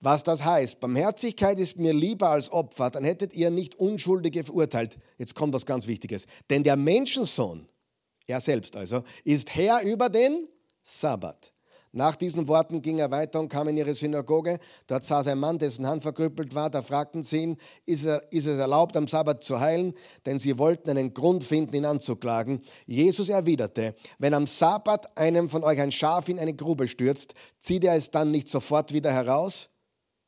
[0.00, 4.96] was das heißt, Barmherzigkeit ist mir lieber als Opfer, dann hättet ihr nicht Unschuldige verurteilt.
[5.18, 6.26] Jetzt kommt was ganz Wichtiges.
[6.50, 7.68] Denn der Menschensohn,
[8.26, 10.46] er selbst also, ist Herr über den
[10.82, 11.52] Sabbat.
[11.98, 14.60] Nach diesen Worten ging er weiter und kam in ihre Synagoge.
[14.86, 16.70] Dort saß ein Mann, dessen Hand verkrüppelt war.
[16.70, 17.56] Da fragten sie ihn,
[17.86, 19.94] ist, er, ist es erlaubt, am Sabbat zu heilen?
[20.24, 22.62] Denn sie wollten einen Grund finden, ihn anzuklagen.
[22.86, 27.82] Jesus erwiderte, wenn am Sabbat einem von euch ein Schaf in eine Grube stürzt, zieht
[27.82, 29.68] er es dann nicht sofort wieder heraus?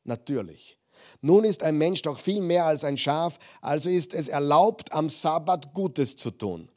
[0.02, 0.76] Natürlich.
[1.20, 5.08] Nun ist ein Mensch doch viel mehr als ein Schaf, also ist es erlaubt, am
[5.08, 6.68] Sabbat Gutes zu tun.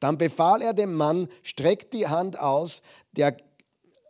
[0.00, 2.82] Dann befahl er dem Mann, streckt die Hand aus,
[3.12, 3.36] der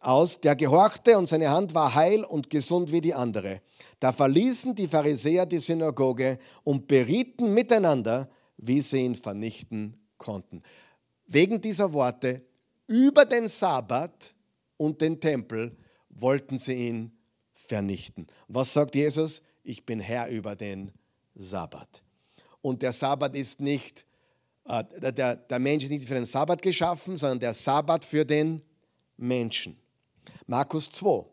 [0.01, 3.61] aus, der gehorchte und seine Hand war heil und gesund wie die andere.
[4.01, 10.63] Da verließen die Pharisäer die Synagoge und berieten miteinander, wie sie ihn vernichten konnten.
[11.27, 12.43] Wegen dieser Worte
[12.87, 14.35] über den Sabbat
[14.77, 15.77] und den Tempel
[16.09, 17.13] wollten sie ihn
[17.53, 18.27] vernichten.
[18.49, 19.43] Was sagt Jesus?
[19.63, 20.93] Ich bin Herr über den
[21.35, 22.03] Sabbat.
[22.63, 24.05] Und der Sabbat ist nicht,
[24.65, 28.63] äh, der, der Mensch ist nicht für den Sabbat geschaffen, sondern der Sabbat für den
[29.17, 29.77] Menschen.
[30.47, 31.25] Markus 2.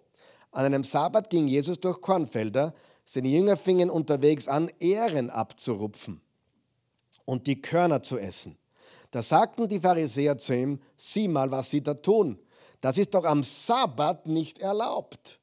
[0.51, 2.73] An einem Sabbat ging Jesus durch Kornfelder.
[3.05, 6.21] Seine Jünger fingen unterwegs an, Ähren abzurupfen
[7.25, 8.57] und die Körner zu essen.
[9.11, 12.39] Da sagten die Pharisäer zu ihm, sieh mal, was sie da tun.
[12.81, 15.39] Das ist doch am Sabbat nicht erlaubt.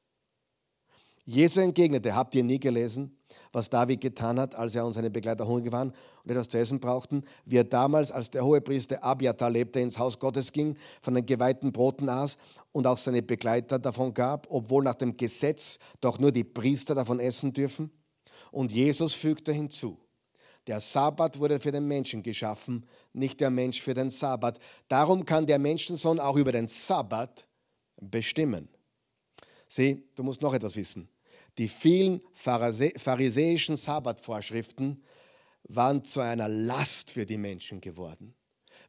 [1.25, 3.17] Jesus entgegnete, habt ihr nie gelesen,
[3.51, 5.91] was David getan hat, als er und seine Begleiter hungrig waren
[6.23, 10.19] und etwas zu essen brauchten, wie er damals, als der Hohepriester Abiatar lebte, ins Haus
[10.19, 12.37] Gottes ging, von den geweihten Broten aß
[12.75, 17.21] und auch seine Begleiter davon gab, obwohl nach dem Gesetz doch nur die Priester davon
[17.21, 17.89] essen dürfen?
[18.51, 19.97] Und Jesus fügte hinzu,
[20.67, 24.59] der Sabbat wurde für den Menschen geschaffen, nicht der Mensch für den Sabbat.
[24.89, 27.47] Darum kann der Menschensohn auch über den Sabbat
[28.01, 28.67] bestimmen.
[29.69, 31.07] Sieh, du musst noch etwas wissen.
[31.57, 35.01] Die vielen pharisäischen Sabbatvorschriften
[35.63, 38.35] waren zu einer Last für die Menschen geworden,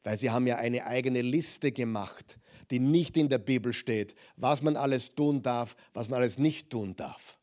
[0.02, 2.36] weil sie haben ja eine eigene Liste gemacht
[2.70, 6.70] die nicht in der Bibel steht, was man alles tun darf, was man alles nicht
[6.70, 7.38] tun darf.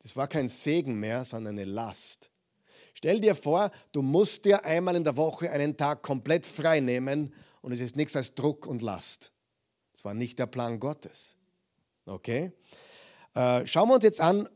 [0.00, 2.30] Das war kein Segen mehr, sondern eine Last.
[2.94, 7.32] Stell dir vor, du musst dir einmal in der Woche einen Tag komplett frei nehmen
[7.62, 9.32] und es ist nichts als Druck und Last.
[9.92, 11.36] Das war nicht der Plan Gottes.
[12.06, 12.52] Okay?
[13.34, 14.48] Äh, schauen wir uns jetzt an,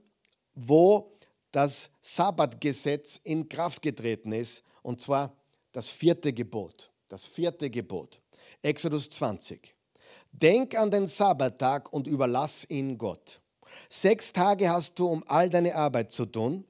[0.54, 1.12] wo
[1.50, 5.36] das Sabbatgesetz in Kraft getreten ist, und zwar
[5.72, 6.90] das vierte Gebot.
[7.08, 8.20] Das vierte Gebot.
[8.66, 9.76] Exodus 20.
[10.33, 13.40] Denk an den Sabbattag und überlass ihn Gott.
[13.88, 16.64] Sechs Tage hast du, um all deine Arbeit zu tun,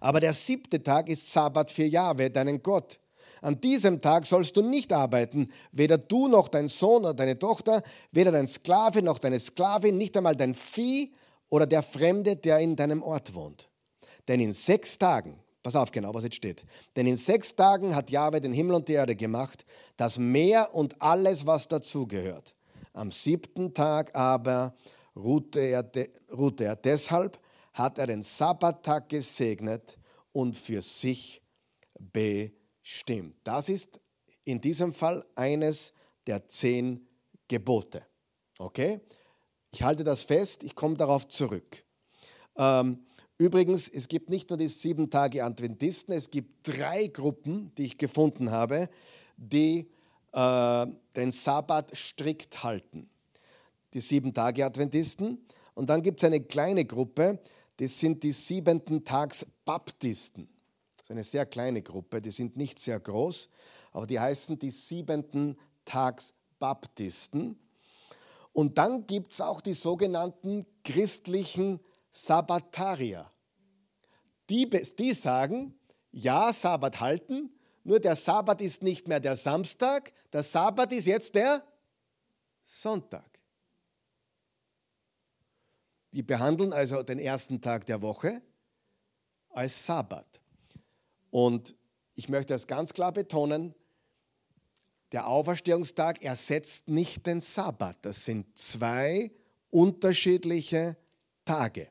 [0.00, 3.00] aber der siebte Tag ist Sabbat für Jahwe, deinen Gott.
[3.42, 7.82] An diesem Tag sollst du nicht arbeiten, weder du noch dein Sohn oder deine Tochter,
[8.12, 11.12] weder dein Sklave noch deine Sklavin, nicht einmal dein Vieh
[11.48, 13.68] oder der Fremde, der in deinem Ort wohnt.
[14.28, 16.64] Denn in sechs Tagen Pass auf genau, was jetzt steht.
[16.94, 21.02] Denn in sechs Tagen hat Jahwe den Himmel und die Erde gemacht, das Meer und
[21.02, 22.54] alles, was dazugehört.
[22.92, 24.76] Am siebten Tag aber
[25.16, 26.76] ruhte er, de, ruhte er.
[26.76, 27.40] Deshalb
[27.72, 29.98] hat er den Sabbattag gesegnet
[30.30, 31.42] und für sich
[31.98, 33.34] bestimmt.
[33.42, 34.00] Das ist
[34.44, 35.92] in diesem Fall eines
[36.28, 37.08] der zehn
[37.48, 38.06] Gebote.
[38.58, 39.00] Okay?
[39.72, 41.84] Ich halte das fest, ich komme darauf zurück.
[42.56, 43.05] Ähm,
[43.38, 47.98] Übrigens, es gibt nicht nur die sieben Tage Adventisten, es gibt drei Gruppen, die ich
[47.98, 48.88] gefunden habe,
[49.36, 49.90] die
[50.32, 53.10] äh, den Sabbat strikt halten.
[53.92, 55.44] Die sieben Tage Adventisten.
[55.74, 57.38] Und dann gibt es eine kleine Gruppe,
[57.76, 60.48] das sind die siebenten Tags Baptisten.
[60.96, 63.50] Das ist eine sehr kleine Gruppe, die sind nicht sehr groß,
[63.92, 67.58] aber die heißen die siebenten Tags Baptisten.
[68.54, 73.30] Und dann gibt es auch die sogenannten christlichen Sabbatarier.
[74.48, 75.74] Die, die sagen,
[76.12, 77.50] ja, Sabbat halten,
[77.84, 81.62] nur der Sabbat ist nicht mehr der Samstag, der Sabbat ist jetzt der
[82.64, 83.40] Sonntag.
[86.12, 88.42] Die behandeln also den ersten Tag der Woche
[89.50, 90.40] als Sabbat.
[91.30, 91.76] Und
[92.14, 93.74] ich möchte das ganz klar betonen,
[95.12, 97.98] der Auferstehungstag ersetzt nicht den Sabbat.
[98.02, 99.30] Das sind zwei
[99.70, 100.96] unterschiedliche
[101.44, 101.88] Tage.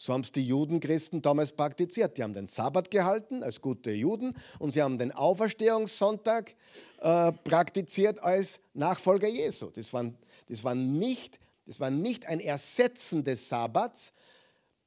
[0.00, 2.16] So haben es die Judenchristen damals praktiziert.
[2.16, 6.54] Die haben den Sabbat gehalten als gute Juden und sie haben den Auferstehungssonntag
[7.00, 9.70] äh, praktiziert als Nachfolger Jesu.
[9.70, 10.08] Das war,
[10.48, 14.12] das, war nicht, das war nicht ein Ersetzen des Sabbats,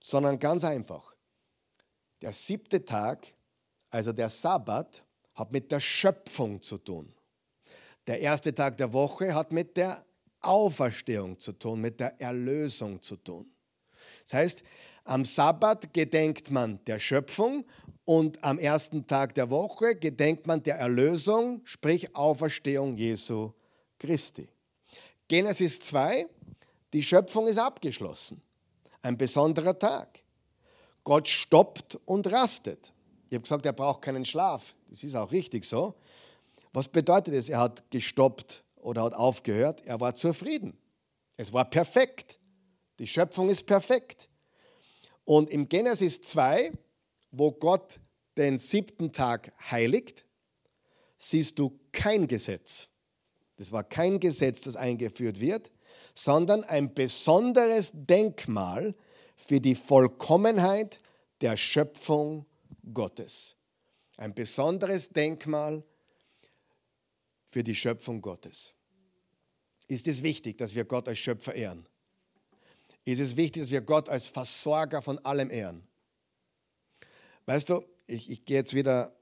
[0.01, 1.13] sondern ganz einfach.
[2.21, 3.33] Der siebte Tag,
[3.89, 5.03] also der Sabbat,
[5.33, 7.13] hat mit der Schöpfung zu tun.
[8.07, 10.05] Der erste Tag der Woche hat mit der
[10.39, 13.51] Auferstehung zu tun, mit der Erlösung zu tun.
[14.23, 14.63] Das heißt,
[15.03, 17.65] am Sabbat gedenkt man der Schöpfung
[18.05, 23.53] und am ersten Tag der Woche gedenkt man der Erlösung, sprich Auferstehung Jesu
[23.99, 24.47] Christi.
[25.27, 26.27] Genesis 2,
[26.93, 28.41] die Schöpfung ist abgeschlossen.
[29.01, 30.23] Ein besonderer Tag.
[31.03, 32.93] Gott stoppt und rastet.
[33.29, 34.75] Ich habe gesagt, er braucht keinen Schlaf.
[34.89, 35.95] Das ist auch richtig so.
[36.73, 37.49] Was bedeutet es?
[37.49, 39.85] Er hat gestoppt oder hat aufgehört.
[39.85, 40.77] Er war zufrieden.
[41.37, 42.39] Es war perfekt.
[42.99, 44.29] Die Schöpfung ist perfekt.
[45.31, 46.73] Und im Genesis 2,
[47.31, 48.01] wo Gott
[48.35, 50.25] den siebten Tag heiligt,
[51.17, 52.89] siehst du kein Gesetz.
[53.55, 55.71] Das war kein Gesetz, das eingeführt wird,
[56.13, 58.93] sondern ein besonderes Denkmal
[59.37, 60.99] für die Vollkommenheit
[61.39, 62.45] der Schöpfung
[62.93, 63.55] Gottes.
[64.17, 65.81] Ein besonderes Denkmal
[67.45, 68.75] für die Schöpfung Gottes.
[69.87, 71.87] Ist es wichtig, dass wir Gott als Schöpfer ehren?
[73.05, 75.87] Ist es wichtig, dass wir Gott als Versorger von allem ehren.
[77.45, 79.15] Weißt du, ich, ich gehe jetzt wieder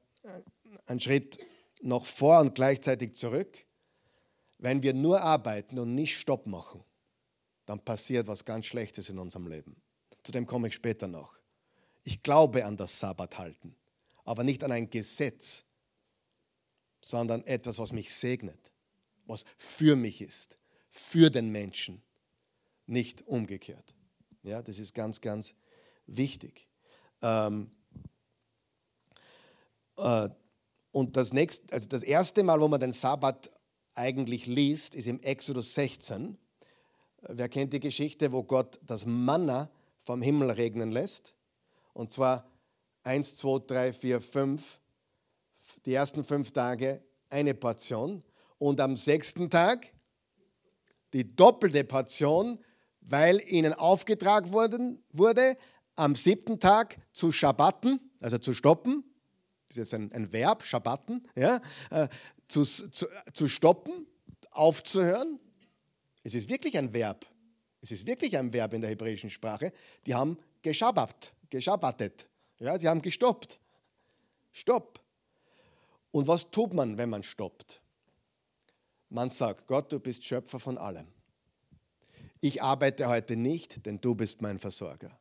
[0.85, 1.39] einen Schritt
[1.81, 3.65] noch vor und gleichzeitig zurück.
[4.57, 6.83] Wenn wir nur arbeiten und nicht Stopp machen,
[7.65, 9.81] dann passiert was ganz Schlechtes in unserem Leben.
[10.23, 11.35] Zu dem komme ich später noch.
[12.03, 13.75] Ich glaube an das Sabbat halten,
[14.25, 15.63] aber nicht an ein Gesetz,
[17.01, 18.73] sondern etwas, was mich segnet,
[19.25, 20.57] was für mich ist,
[20.89, 22.01] für den Menschen
[22.89, 23.95] nicht umgekehrt.
[24.43, 25.53] Ja, das ist ganz, ganz
[26.07, 26.67] wichtig.
[27.21, 27.71] Ähm,
[29.97, 30.29] äh,
[30.91, 33.51] und das, nächste, also das erste Mal, wo man den Sabbat
[33.93, 36.37] eigentlich liest, ist im Exodus 16.
[37.21, 39.69] Wer kennt die Geschichte, wo Gott das Manna
[40.03, 41.35] vom Himmel regnen lässt?
[41.93, 42.49] Und zwar
[43.03, 44.79] 1, 2, 3, 4, 5,
[45.85, 48.23] die ersten fünf Tage eine Portion
[48.57, 49.93] und am sechsten Tag
[51.13, 52.59] die doppelte Portion
[53.09, 55.57] weil ihnen aufgetragen worden, wurde,
[55.95, 59.03] am siebten Tag zu Schabbaten, also zu stoppen,
[59.67, 62.07] das ist jetzt ein, ein Verb, Schabbaten, ja, äh,
[62.47, 64.07] zu, zu, zu stoppen,
[64.51, 65.39] aufzuhören.
[66.23, 67.25] Es ist wirklich ein Verb.
[67.81, 69.71] Es ist wirklich ein Verb in der hebräischen Sprache.
[70.05, 72.27] Die haben geschabbat, geschabbatet.
[72.59, 73.59] Ja, sie haben gestoppt.
[74.51, 74.99] Stopp.
[76.11, 77.81] Und was tut man, wenn man stoppt?
[79.09, 81.07] Man sagt, Gott, du bist Schöpfer von allem
[82.41, 85.17] ich arbeite heute nicht, denn du bist mein Versorger.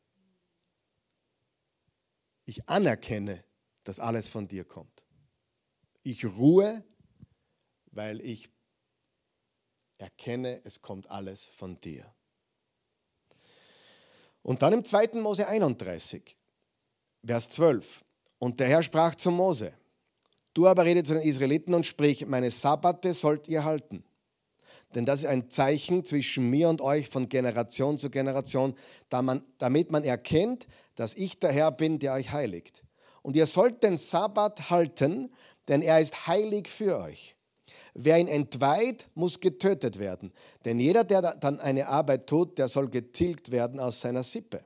[2.45, 3.45] Ich anerkenne,
[3.85, 5.05] dass alles von dir kommt.
[6.03, 6.85] Ich ruhe,
[7.91, 8.49] weil ich
[9.99, 12.07] erkenne, es kommt alles von dir.
[14.43, 15.21] Und dann im 2.
[15.21, 16.37] Mose 31,
[17.27, 18.05] Vers 12.
[18.39, 19.75] Und der Herr sprach zu Mose,
[20.55, 24.05] du aber rede zu den Israeliten und sprich, meine Sabbate sollt ihr halten
[24.95, 28.75] denn das ist ein Zeichen zwischen mir und euch von Generation zu Generation,
[29.11, 32.83] damit man erkennt, dass ich der Herr bin, der euch heiligt.
[33.23, 35.31] Und ihr sollt den Sabbat halten,
[35.69, 37.37] denn er ist heilig für euch.
[37.95, 40.33] Wer ihn entweiht, muss getötet werden.
[40.65, 44.63] Denn jeder, der dann eine Arbeit tut, der soll getilgt werden aus seiner Sippe.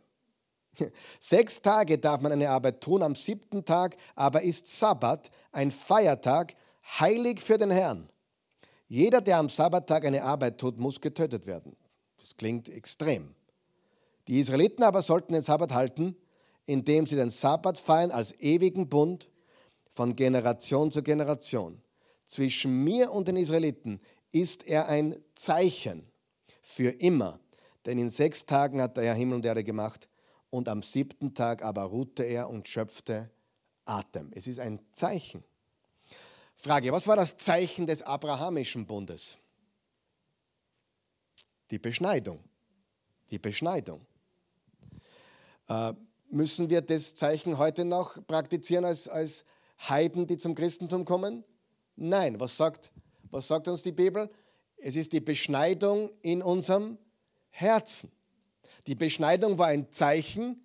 [1.19, 6.55] Sechs Tage darf man eine Arbeit tun, am siebten Tag aber ist Sabbat, ein Feiertag,
[7.01, 8.09] heilig für den Herrn.
[8.93, 11.75] Jeder, der am Sabbattag eine Arbeit tut, muss getötet werden.
[12.19, 13.35] Das klingt extrem.
[14.29, 16.15] Die Israeliten aber sollten den Sabbat halten,
[16.67, 19.31] indem sie den Sabbat feiern als ewigen Bund
[19.95, 21.81] von Generation zu Generation.
[22.27, 23.99] Zwischen mir und den Israeliten
[24.31, 26.07] ist er ein Zeichen
[26.61, 27.41] für immer.
[27.87, 30.07] Denn in sechs Tagen hat der Herr Himmel und Erde gemacht
[30.51, 33.31] und am siebten Tag aber ruhte er und schöpfte
[33.87, 34.33] Atem.
[34.35, 35.45] Es ist ein Zeichen.
[36.63, 39.37] Frage, was war das Zeichen des abrahamischen Bundes?
[41.73, 42.39] Die Beschneidung.
[43.33, 44.07] Die Beschneidung.
[45.69, 45.93] Äh,
[46.31, 49.45] müssen wir das Zeichen heute noch praktizieren als, als
[49.89, 51.43] Heiden, die zum Christentum kommen?
[51.97, 52.39] Nein.
[52.39, 52.93] Was sagt,
[53.33, 54.31] was sagt uns die Bibel?
[54.77, 56.97] Es ist die Beschneidung in unserem
[57.51, 58.13] Herzen.
[58.87, 60.65] Die Beschneidung war ein Zeichen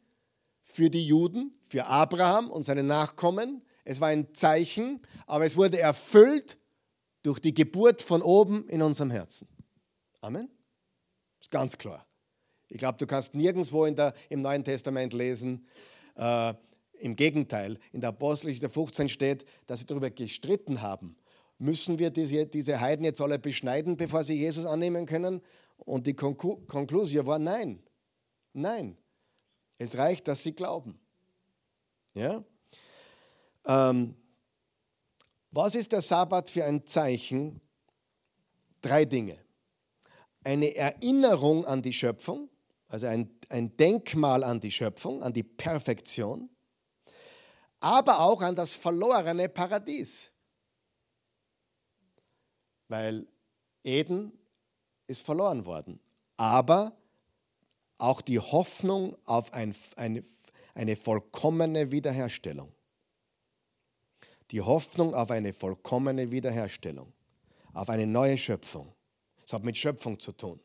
[0.61, 5.79] für die Juden, für Abraham und seine Nachkommen, es war ein Zeichen, aber es wurde
[5.79, 6.57] erfüllt
[7.23, 9.47] durch die Geburt von oben in unserem Herzen.
[10.19, 10.49] Amen.
[11.39, 12.05] Ist ganz klar.
[12.67, 15.65] Ich glaube, du kannst nirgendwo in der, im Neuen Testament lesen,
[16.15, 16.53] äh,
[16.99, 21.15] im Gegenteil, in der Apostelgeschichte 15 steht, dass sie darüber gestritten haben.
[21.57, 25.41] Müssen wir diese, diese Heiden jetzt alle beschneiden, bevor sie Jesus annehmen können?
[25.77, 27.81] Und die Konklusion war nein.
[28.51, 28.97] Nein.
[29.77, 30.99] Es reicht, dass sie glauben.
[32.13, 32.43] Ja?
[33.67, 34.15] Ähm,
[35.51, 37.61] was ist der Sabbat für ein Zeichen?
[38.81, 39.37] Drei Dinge.
[40.43, 42.49] Eine Erinnerung an die Schöpfung,
[42.87, 46.49] also ein, ein Denkmal an die Schöpfung, an die Perfektion,
[47.79, 50.31] aber auch an das verlorene Paradies.
[52.87, 53.27] Weil
[53.83, 54.31] Eden
[55.07, 55.99] ist verloren worden.
[56.37, 56.95] Aber
[57.97, 60.23] auch die Hoffnung auf ein, eine,
[60.75, 62.71] eine vollkommene Wiederherstellung.
[64.51, 67.11] Die Hoffnung auf eine vollkommene Wiederherstellung,
[67.73, 68.93] auf eine neue Schöpfung.
[69.45, 70.59] Es hat mit Schöpfung zu tun.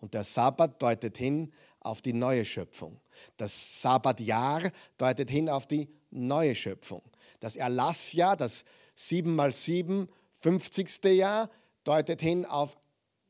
[0.00, 3.00] Und der Sabbat deutet hin auf die neue Schöpfung.
[3.36, 7.02] Das Sabbatjahr deutet hin auf die neue Schöpfung.
[7.40, 8.64] Das Erlassjahr, das
[8.94, 10.08] 7 mal 7,
[10.40, 11.04] 50.
[11.04, 11.50] Jahr,
[11.84, 12.76] deutet hin auf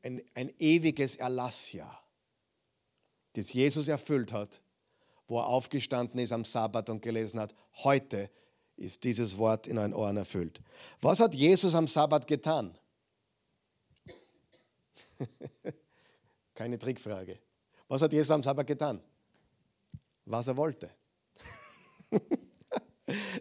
[0.03, 2.03] ein, ein ewiges Erlassjahr,
[3.33, 4.61] das Jesus erfüllt hat,
[5.27, 8.29] wo er aufgestanden ist am Sabbat und gelesen hat, heute
[8.79, 10.61] ist dieses Wort in euren Ohren erfüllt.
[11.01, 12.77] Was hat Jesus am Sabbat getan?
[16.55, 17.39] Keine Trickfrage.
[17.87, 19.01] Was hat Jesus am Sabbat getan?
[20.25, 20.89] Was er wollte.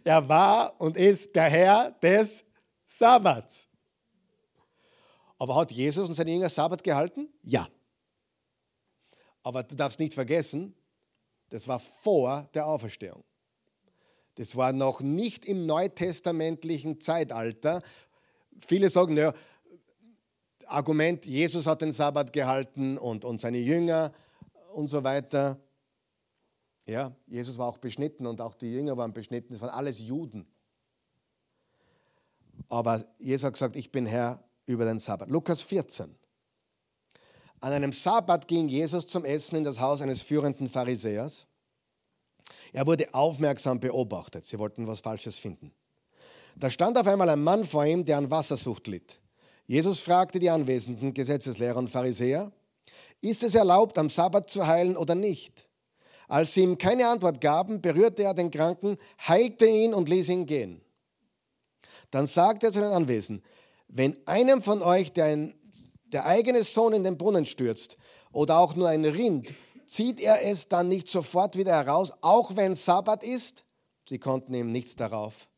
[0.04, 2.44] er war und ist der Herr des
[2.86, 3.68] Sabbats.
[5.38, 7.28] Aber hat Jesus und seine Jünger Sabbat gehalten?
[7.42, 7.68] Ja.
[9.42, 10.74] Aber du darfst nicht vergessen,
[11.50, 13.22] das war vor der Auferstehung.
[14.38, 17.82] Das war noch nicht im neutestamentlichen Zeitalter.
[18.56, 19.34] Viele sagen, naja,
[20.68, 24.12] Argument, Jesus hat den Sabbat gehalten und, und seine Jünger
[24.74, 25.58] und so weiter.
[26.86, 29.54] Ja, Jesus war auch beschnitten und auch die Jünger waren beschnitten.
[29.54, 30.46] Das waren alles Juden.
[32.68, 35.30] Aber Jesus hat gesagt, ich bin Herr über den Sabbat.
[35.30, 36.14] Lukas 14.
[37.58, 41.47] An einem Sabbat ging Jesus zum Essen in das Haus eines führenden Pharisäers.
[42.72, 44.44] Er wurde aufmerksam beobachtet.
[44.44, 45.72] Sie wollten was Falsches finden.
[46.56, 49.20] Da stand auf einmal ein Mann vor ihm, der an Wassersucht litt.
[49.66, 52.50] Jesus fragte die anwesenden Gesetzeslehrer und Pharisäer,
[53.20, 55.68] ist es erlaubt, am Sabbat zu heilen oder nicht?
[56.28, 60.46] Als sie ihm keine Antwort gaben, berührte er den Kranken, heilte ihn und ließ ihn
[60.46, 60.80] gehen.
[62.10, 63.44] Dann sagte er zu den Anwesenden,
[63.88, 65.54] wenn einem von euch der, ein,
[66.06, 67.96] der eigene Sohn in den Brunnen stürzt
[68.32, 69.54] oder auch nur ein Rind,
[69.88, 73.64] zieht er es dann nicht sofort wieder heraus, auch wenn Sabbat ist?
[74.04, 75.48] Sie konnten ihm nichts darauf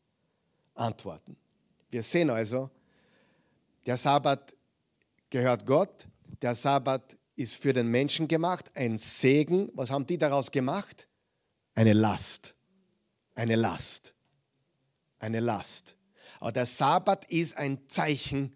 [0.73, 1.37] antworten.
[1.91, 2.69] Wir sehen also,
[3.85, 4.55] der Sabbat
[5.29, 6.07] gehört Gott,
[6.41, 9.69] der Sabbat ist für den Menschen gemacht, ein Segen.
[9.75, 11.07] Was haben die daraus gemacht?
[11.75, 12.55] Eine Last.
[13.35, 14.13] Eine Last.
[15.19, 15.95] Eine Last.
[16.39, 18.55] Aber der Sabbat ist ein Zeichen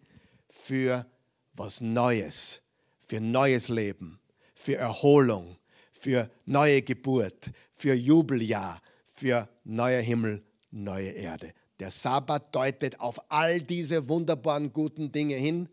[0.49, 1.05] für
[1.53, 2.61] was Neues,
[3.07, 4.19] für neues Leben,
[4.53, 5.57] für Erholung,
[6.05, 8.79] für neue Geburt, für Jubeljahr,
[9.15, 11.51] für neuer Himmel, neue Erde.
[11.79, 15.67] Der Sabbat deutet auf all diese wunderbaren guten Dinge hin.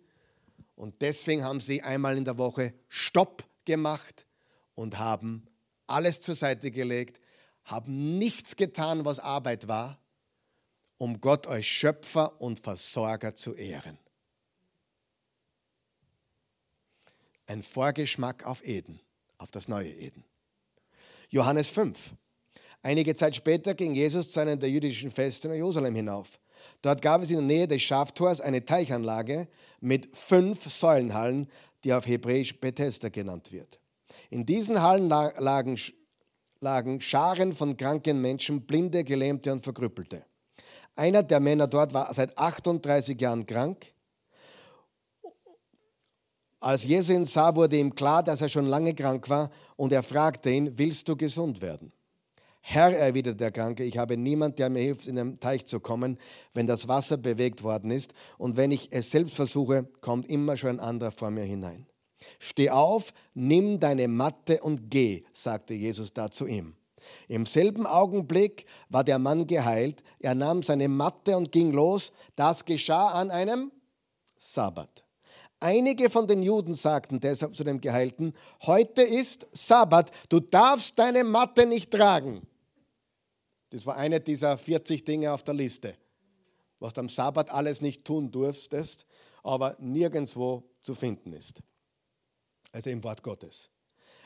[0.75, 4.27] Und deswegen haben sie einmal in der Woche Stopp gemacht
[4.75, 5.45] und haben
[5.87, 7.21] alles zur Seite gelegt,
[7.65, 9.99] haben nichts getan, was Arbeit war,
[10.97, 13.99] um Gott als Schöpfer und Versorger zu ehren.
[17.45, 18.99] Ein Vorgeschmack auf Eden,
[19.43, 20.25] auf das neue Eden.
[21.31, 22.15] Johannes 5.
[22.83, 26.41] Einige Zeit später ging Jesus zu einem der jüdischen Feste nach Jerusalem hinauf.
[26.81, 29.49] Dort gab es in der Nähe des Schaftors eine Teichanlage
[29.81, 31.49] mit fünf Säulenhallen,
[31.85, 33.81] die auf Hebräisch Bethesda genannt wird.
[34.31, 35.79] In diesen Hallen lagen,
[36.61, 40.25] lagen Scharen von kranken Menschen, Blinde, Gelähmte und Verkrüppelte.
[40.95, 43.93] Einer der Männer dort war seit 38 Jahren krank.
[46.63, 50.05] Als Jesus ihn sah, wurde ihm klar, dass er schon lange krank war und er
[50.05, 51.91] fragte ihn, willst du gesund werden?
[52.61, 56.19] Herr, erwiderte der Kranke, ich habe niemand, der mir hilft, in den Teich zu kommen,
[56.55, 58.15] wenn das Wasser bewegt worden ist.
[58.39, 61.89] Und wenn ich es selbst versuche, kommt immer schon ein anderer vor mir hinein.
[62.39, 66.77] Steh auf, nimm deine Matte und geh, sagte Jesus da zu ihm.
[67.27, 70.05] Im selben Augenblick war der Mann geheilt.
[70.21, 72.13] Er nahm seine Matte und ging los.
[72.37, 73.73] Das geschah an einem
[74.39, 75.03] Sabbat.
[75.63, 81.23] Einige von den Juden sagten deshalb zu dem Geheilten, heute ist Sabbat, du darfst deine
[81.23, 82.45] Matte nicht tragen.
[83.71, 85.95] Das war eine dieser 40 Dinge auf der Liste,
[86.81, 89.07] was du am Sabbat alles nicht tun durftest,
[89.45, 91.63] aber nirgendwo zu finden ist.
[92.73, 93.71] Also im Wort Gottes.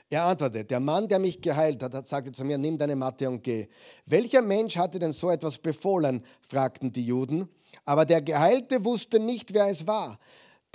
[0.09, 3.43] Er antwortete, der Mann, der mich geheilt hat, sagte zu mir, nimm deine Matte und
[3.43, 3.69] geh.
[4.07, 6.25] Welcher Mensch hatte denn so etwas befohlen?
[6.41, 7.51] fragten die Juden.
[7.85, 10.19] Aber der Geheilte wusste nicht, wer es war.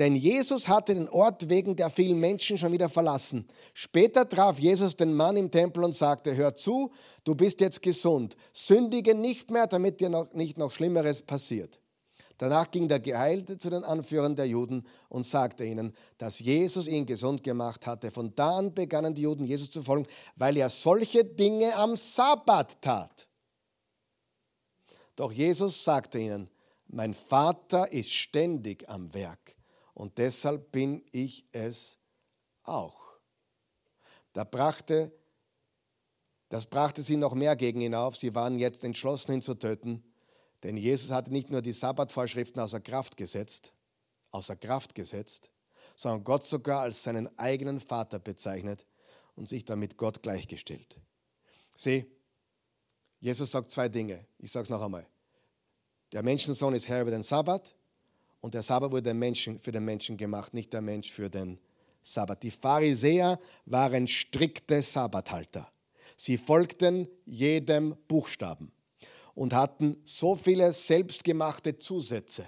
[0.01, 3.47] Denn Jesus hatte den Ort wegen der vielen Menschen schon wieder verlassen.
[3.75, 6.91] Später traf Jesus den Mann im Tempel und sagte, hör zu,
[7.23, 8.35] du bist jetzt gesund.
[8.51, 11.79] Sündige nicht mehr, damit dir noch, nicht noch Schlimmeres passiert.
[12.39, 17.05] Danach ging der Geheilte zu den Anführern der Juden und sagte ihnen, dass Jesus ihn
[17.05, 18.09] gesund gemacht hatte.
[18.09, 22.81] Von da an begannen die Juden Jesus zu folgen, weil er solche Dinge am Sabbat
[22.81, 23.27] tat.
[25.15, 26.49] Doch Jesus sagte ihnen,
[26.87, 29.60] mein Vater ist ständig am Werk
[29.93, 31.99] und deshalb bin ich es
[32.63, 33.11] auch.
[34.33, 35.11] Da brachte,
[36.49, 38.15] das brachte sie noch mehr gegen ihn auf.
[38.15, 40.03] Sie waren jetzt entschlossen, ihn zu töten.
[40.63, 43.73] Denn Jesus hatte nicht nur die Sabbatvorschriften außer Kraft gesetzt,
[44.31, 45.51] außer Kraft gesetzt,
[45.95, 48.85] sondern Gott sogar als seinen eigenen Vater bezeichnet
[49.35, 50.99] und sich damit Gott gleichgestellt.
[51.75, 52.05] Sieh,
[53.19, 54.25] Jesus sagt zwei Dinge.
[54.37, 55.07] Ich sage es noch einmal.
[56.11, 57.73] Der Menschensohn ist Herr über den Sabbat
[58.41, 61.59] und der Sabbat wurde Menschen, für den Menschen gemacht, nicht der Mensch für den
[62.01, 62.41] Sabbat.
[62.41, 65.71] Die Pharisäer waren strikte Sabbathalter.
[66.17, 68.71] Sie folgten jedem Buchstaben
[69.35, 72.47] und hatten so viele selbstgemachte Zusätze.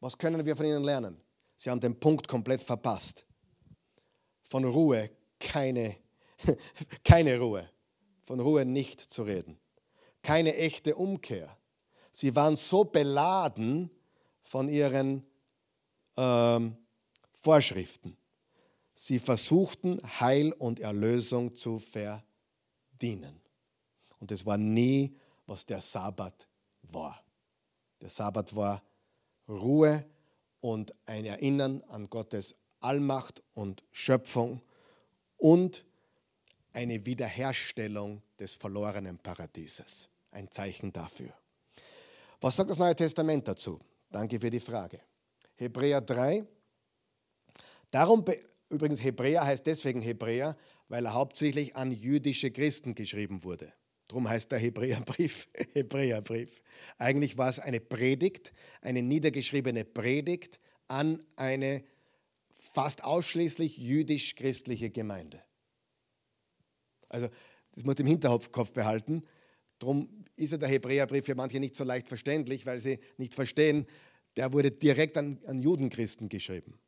[0.00, 1.20] Was können wir von ihnen lernen?
[1.56, 3.24] Sie haben den Punkt komplett verpasst.
[4.50, 5.96] Von Ruhe keine,
[7.04, 7.70] keine Ruhe.
[8.24, 9.58] Von Ruhe nicht zu reden.
[10.22, 11.56] Keine echte Umkehr.
[12.10, 13.90] Sie waren so beladen
[14.44, 15.26] von ihren
[16.16, 16.76] ähm,
[17.34, 18.16] Vorschriften.
[18.94, 23.40] Sie versuchten Heil und Erlösung zu verdienen.
[24.20, 25.16] Und es war nie
[25.46, 26.48] was der Sabbat
[26.82, 27.22] war.
[28.00, 28.82] Der Sabbat war
[29.48, 30.06] Ruhe
[30.60, 34.62] und ein Erinnern an Gottes Allmacht und Schöpfung
[35.36, 35.84] und
[36.72, 40.08] eine Wiederherstellung des verlorenen Paradieses.
[40.30, 41.32] Ein Zeichen dafür.
[42.40, 43.80] Was sagt das Neue Testament dazu?
[44.14, 45.00] Danke für die Frage.
[45.56, 46.46] Hebräer 3.
[47.90, 48.24] Darum,
[48.68, 50.56] übrigens, Hebräer heißt deswegen Hebräer,
[50.86, 53.72] weil er hauptsächlich an jüdische Christen geschrieben wurde.
[54.06, 56.62] Darum heißt der Hebräerbrief Hebräerbrief.
[56.96, 58.52] Eigentlich war es eine Predigt,
[58.82, 61.82] eine niedergeschriebene Predigt an eine
[62.54, 65.42] fast ausschließlich jüdisch-christliche Gemeinde.
[67.08, 67.28] Also,
[67.72, 69.24] das muss im Hinterkopf behalten.
[69.80, 73.86] Darum ist ja der Hebräerbrief für manche nicht so leicht verständlich, weil sie nicht verstehen,
[74.36, 76.78] der wurde direkt an, an Judenchristen geschrieben.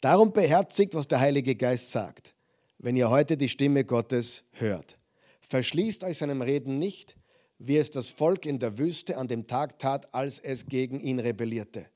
[0.00, 2.34] Darum beherzigt, was der Heilige Geist sagt,
[2.78, 4.98] wenn ihr heute die Stimme Gottes hört.
[5.40, 7.16] Verschließt euch seinem Reden nicht,
[7.58, 11.20] wie es das Volk in der Wüste an dem Tag tat, als es gegen ihn
[11.20, 11.86] rebellierte.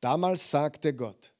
[0.00, 1.32] Damals sagte Gott,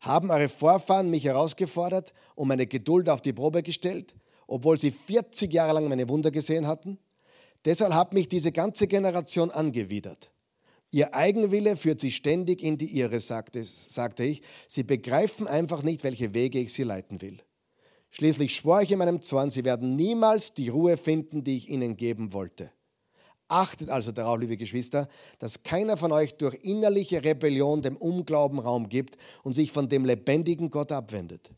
[0.00, 4.14] haben eure Vorfahren mich herausgefordert und meine Geduld auf die Probe gestellt,
[4.46, 6.98] obwohl sie 40 Jahre lang meine Wunder gesehen hatten?
[7.66, 10.30] Deshalb hat mich diese ganze Generation angewidert.
[10.92, 14.40] Ihr Eigenwille führt sie ständig in die Irre, sagte, sagte ich.
[14.68, 17.38] Sie begreifen einfach nicht, welche Wege ich sie leiten will.
[18.10, 21.96] Schließlich schwor ich in meinem Zorn, sie werden niemals die Ruhe finden, die ich ihnen
[21.96, 22.70] geben wollte.
[23.48, 25.08] Achtet also darauf, liebe Geschwister,
[25.38, 30.04] dass keiner von euch durch innerliche Rebellion dem Unglauben Raum gibt und sich von dem
[30.04, 31.50] lebendigen Gott abwendet.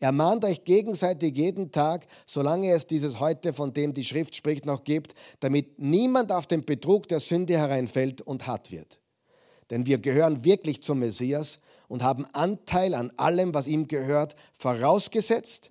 [0.00, 4.84] Ermahnt euch gegenseitig jeden Tag, solange es dieses heute, von dem die Schrift spricht, noch
[4.84, 9.00] gibt, damit niemand auf den Betrug der Sünde hereinfällt und hart wird.
[9.70, 11.58] Denn wir gehören wirklich zum Messias
[11.88, 15.70] und haben Anteil an allem, was ihm gehört, vorausgesetzt,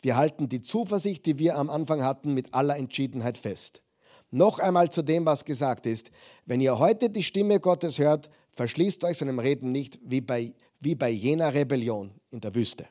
[0.00, 3.82] wir halten die Zuversicht, die wir am Anfang hatten, mit aller Entschiedenheit fest.
[4.30, 6.10] Noch einmal zu dem, was gesagt ist.
[6.46, 10.94] Wenn ihr heute die Stimme Gottes hört, verschließt euch seinem Reden nicht wie bei, wie
[10.94, 12.86] bei jener Rebellion in der Wüste.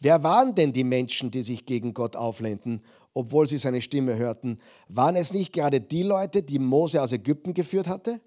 [0.00, 2.82] Wer waren denn die Menschen, die sich gegen Gott auflehnten,
[3.12, 4.58] obwohl sie seine Stimme hörten?
[4.88, 8.20] Waren es nicht gerade die Leute, die Mose aus Ägypten geführt hatte?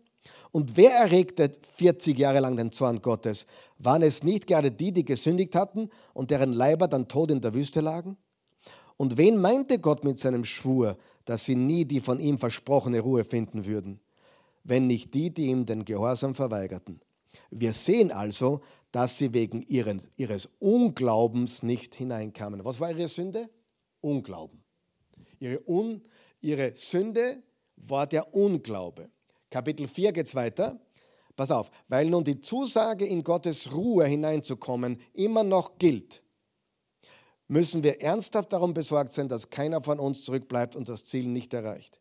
[0.52, 3.48] Und wer erregte 40 Jahre lang den Zorn Gottes?
[3.80, 7.56] Waren es nicht gerade die, die gesündigt hatten und deren Leiber dann tot in der
[7.56, 8.18] Wüste lagen?
[8.96, 13.26] Und wen meinte Gott mit seinem Schwur, dass sie nie die von ihm versprochene Ruhe
[13.26, 14.00] finden würden,
[14.64, 17.02] wenn nicht die, die ihm den Gehorsam verweigerten?
[17.50, 18.62] Wir sehen also,
[18.94, 22.64] dass sie wegen ihren, ihres Unglaubens nicht hineinkamen.
[22.64, 23.50] Was war ihre Sünde?
[24.02, 24.64] Unglauben.
[25.40, 26.04] Ihre, Un,
[26.42, 27.42] ihre Sünde
[27.76, 29.10] war der Unglaube.
[29.50, 30.80] Kapitel 4 geht es weiter.
[31.36, 36.22] Pass auf, weil nun die Zusage in Gottes Ruhe hineinzukommen immer noch gilt,
[37.48, 41.52] müssen wir ernsthaft darum besorgt sein, dass keiner von uns zurückbleibt und das Ziel nicht
[41.56, 42.00] erreicht.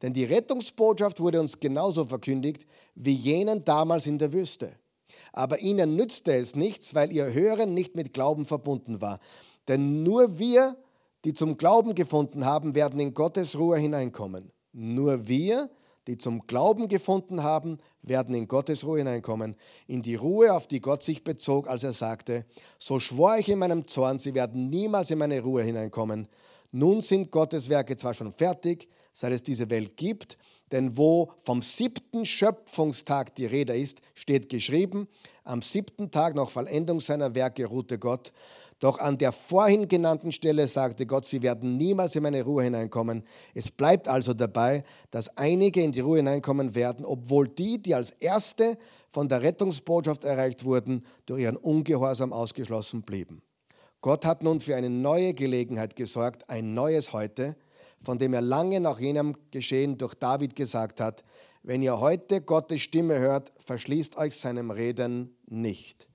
[0.00, 4.78] Denn die Rettungsbotschaft wurde uns genauso verkündigt wie jenen damals in der Wüste.
[5.32, 9.18] Aber ihnen nützte es nichts, weil ihr Hören nicht mit Glauben verbunden war.
[9.68, 10.76] Denn nur wir,
[11.24, 14.52] die zum Glauben gefunden haben, werden in Gottes Ruhe hineinkommen.
[14.72, 15.70] Nur wir,
[16.06, 19.56] die zum Glauben gefunden haben, werden in Gottes Ruhe hineinkommen,
[19.86, 22.44] in die Ruhe, auf die Gott sich bezog, als er sagte,
[22.78, 26.26] so schwor ich in meinem Zorn, sie werden niemals in meine Ruhe hineinkommen.
[26.72, 30.38] Nun sind Gottes Werke zwar schon fertig, seit es diese Welt gibt,
[30.72, 35.06] denn wo vom siebten Schöpfungstag die Rede ist, steht geschrieben,
[35.44, 38.32] am siebten Tag nach Vollendung seiner Werke ruhte Gott.
[38.80, 43.22] Doch an der vorhin genannten Stelle sagte Gott, sie werden niemals in meine Ruhe hineinkommen.
[43.54, 48.10] Es bleibt also dabei, dass einige in die Ruhe hineinkommen werden, obwohl die, die als
[48.10, 48.76] Erste
[49.10, 53.42] von der Rettungsbotschaft erreicht wurden, durch ihren Ungehorsam ausgeschlossen blieben.
[54.00, 57.54] Gott hat nun für eine neue Gelegenheit gesorgt, ein neues Heute,
[58.02, 61.24] von dem er lange nach jenem Geschehen durch David gesagt hat,
[61.62, 66.08] wenn ihr heute Gottes Stimme hört, verschließt euch seinem Reden nicht.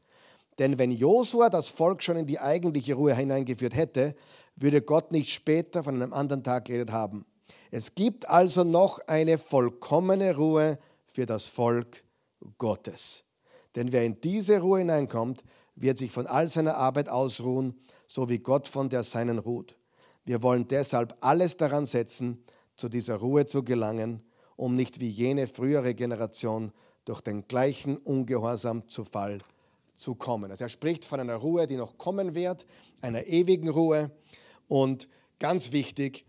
[0.59, 4.15] Denn wenn Josua das Volk schon in die eigentliche Ruhe hineingeführt hätte,
[4.55, 7.25] würde Gott nicht später von einem anderen Tag geredet haben.
[7.71, 12.03] Es gibt also noch eine vollkommene Ruhe für das Volk
[12.57, 13.23] Gottes.
[13.75, 15.43] Denn wer in diese Ruhe hineinkommt,
[15.75, 19.77] wird sich von all seiner Arbeit ausruhen, so wie Gott von der seinen ruht.
[20.27, 22.43] Wir wollen deshalb alles daran setzen,
[22.75, 24.21] zu dieser Ruhe zu gelangen,
[24.57, 26.73] um nicht wie jene frühere Generation
[27.05, 29.39] durch den gleichen Ungehorsam zu Fall
[29.95, 30.51] zu kommen.
[30.51, 32.65] Also er spricht von einer Ruhe, die noch kommen wird,
[32.99, 34.11] einer ewigen Ruhe.
[34.67, 35.07] Und
[35.39, 36.25] ganz wichtig,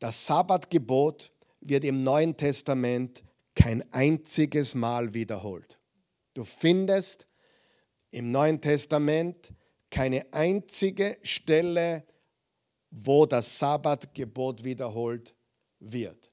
[0.00, 1.32] das Sabbatgebot
[1.62, 3.24] wird im Neuen Testament
[3.54, 5.78] kein einziges Mal wiederholt.
[6.34, 7.26] Du findest
[8.10, 9.54] im Neuen Testament
[9.90, 12.04] keine einzige Stelle,
[12.90, 15.34] wo das Sabbatgebot wiederholt
[15.78, 16.30] wird.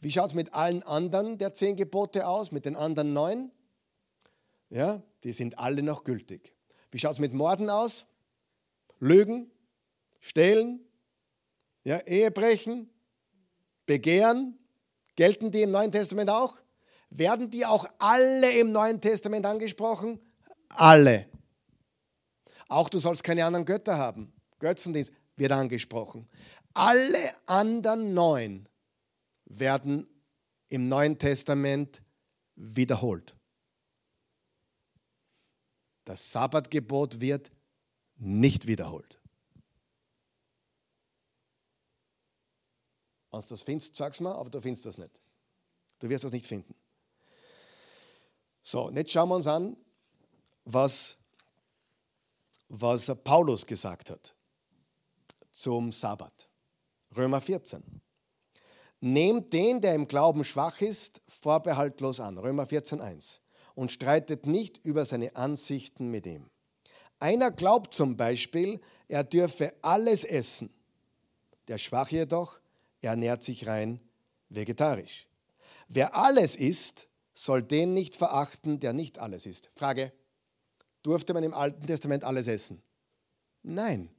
[0.00, 3.50] Wie schaut es mit allen anderen der zehn Gebote aus, mit den anderen neun?
[4.70, 6.54] Ja, die sind alle noch gültig.
[6.90, 8.06] Wie schaut es mit Morden aus?
[8.98, 9.50] Lügen,
[10.20, 10.80] Stehlen,
[11.84, 12.90] ja, Ehebrechen,
[13.86, 14.58] Begehren,
[15.16, 16.56] gelten die im Neuen Testament auch?
[17.10, 20.20] Werden die auch alle im Neuen Testament angesprochen?
[20.68, 21.26] Alle.
[22.68, 24.32] Auch du sollst keine anderen Götter haben.
[24.60, 26.28] Götzendienst wird angesprochen.
[26.74, 28.68] Alle anderen neun
[29.46, 30.06] werden
[30.68, 32.02] im Neuen Testament
[32.54, 33.34] wiederholt.
[36.04, 37.50] Das Sabbatgebot wird
[38.16, 39.20] nicht wiederholt.
[43.30, 45.18] Wenn du das findest, sag's mal, aber du findest das nicht.
[45.98, 46.74] Du wirst das nicht finden.
[48.62, 49.76] So, jetzt schauen wir uns an,
[50.64, 51.16] was,
[52.68, 54.34] was Paulus gesagt hat
[55.60, 56.48] zum Sabbat.
[57.14, 57.82] Römer 14.
[59.00, 62.38] Nehmt den, der im Glauben schwach ist, vorbehaltlos an.
[62.38, 63.42] Römer 14, 1
[63.74, 66.48] und streitet nicht über seine Ansichten mit ihm.
[67.18, 70.70] Einer glaubt zum Beispiel, er dürfe alles essen.
[71.68, 72.58] Der Schwache jedoch
[73.02, 74.00] ernährt sich rein
[74.48, 75.28] vegetarisch.
[75.88, 79.70] Wer alles isst, soll den nicht verachten, der nicht alles isst.
[79.76, 80.12] Frage,
[81.02, 82.82] durfte man im Alten Testament alles essen?
[83.62, 84.10] Nein.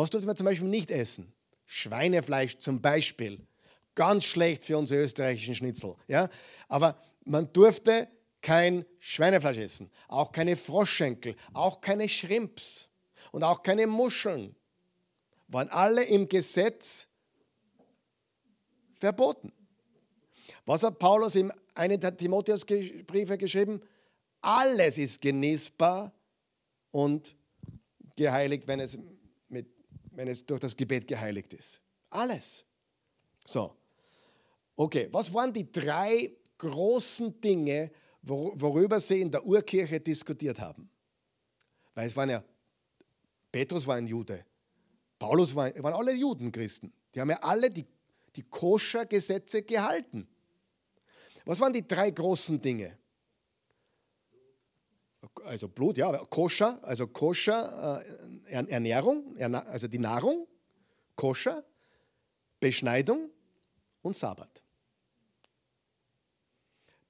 [0.00, 1.30] Was durfte man zum Beispiel nicht essen?
[1.66, 3.46] Schweinefleisch zum Beispiel.
[3.94, 5.94] Ganz schlecht für unsere österreichischen Schnitzel.
[6.08, 6.30] Ja?
[6.68, 8.08] Aber man durfte
[8.40, 12.88] kein Schweinefleisch essen, auch keine Froschschenkel, auch keine Shrimps
[13.30, 14.56] und auch keine Muscheln.
[15.48, 17.06] Waren alle im Gesetz
[18.94, 19.52] verboten.
[20.64, 23.82] Was hat Paulus im einen der Timotheusbriefe geschrieben?
[24.40, 26.10] Alles ist genießbar
[26.90, 27.36] und
[28.16, 28.98] geheiligt, wenn es,
[30.20, 31.80] wenn es durch das Gebet geheiligt ist.
[32.10, 32.66] Alles.
[33.46, 33.74] So.
[34.76, 37.90] Okay, was waren die drei großen Dinge,
[38.20, 40.90] worüber sie in der Urkirche diskutiert haben.
[41.94, 42.44] Weil es waren ja,
[43.50, 44.44] Petrus war ein Jude,
[45.18, 46.92] Paulus war, waren alle Juden, Christen.
[47.14, 47.86] Die haben ja alle die,
[48.36, 50.28] die Koscher-Gesetze gehalten.
[51.46, 52.98] Was waren die drei großen Dinge?
[55.44, 58.02] Also Blut, ja, Koscher, also Koscher,
[58.46, 60.46] äh, Ernährung, also die Nahrung,
[61.14, 61.64] Koscher,
[62.58, 63.30] Beschneidung
[64.02, 64.62] und Sabbat.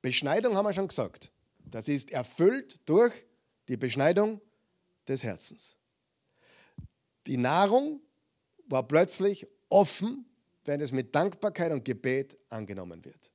[0.03, 1.31] Beschneidung haben wir schon gesagt.
[1.59, 3.13] Das ist erfüllt durch
[3.69, 4.41] die Beschneidung
[5.07, 5.77] des Herzens.
[7.27, 8.01] Die Nahrung
[8.67, 10.27] war plötzlich offen,
[10.65, 13.31] wenn es mit Dankbarkeit und Gebet angenommen wird.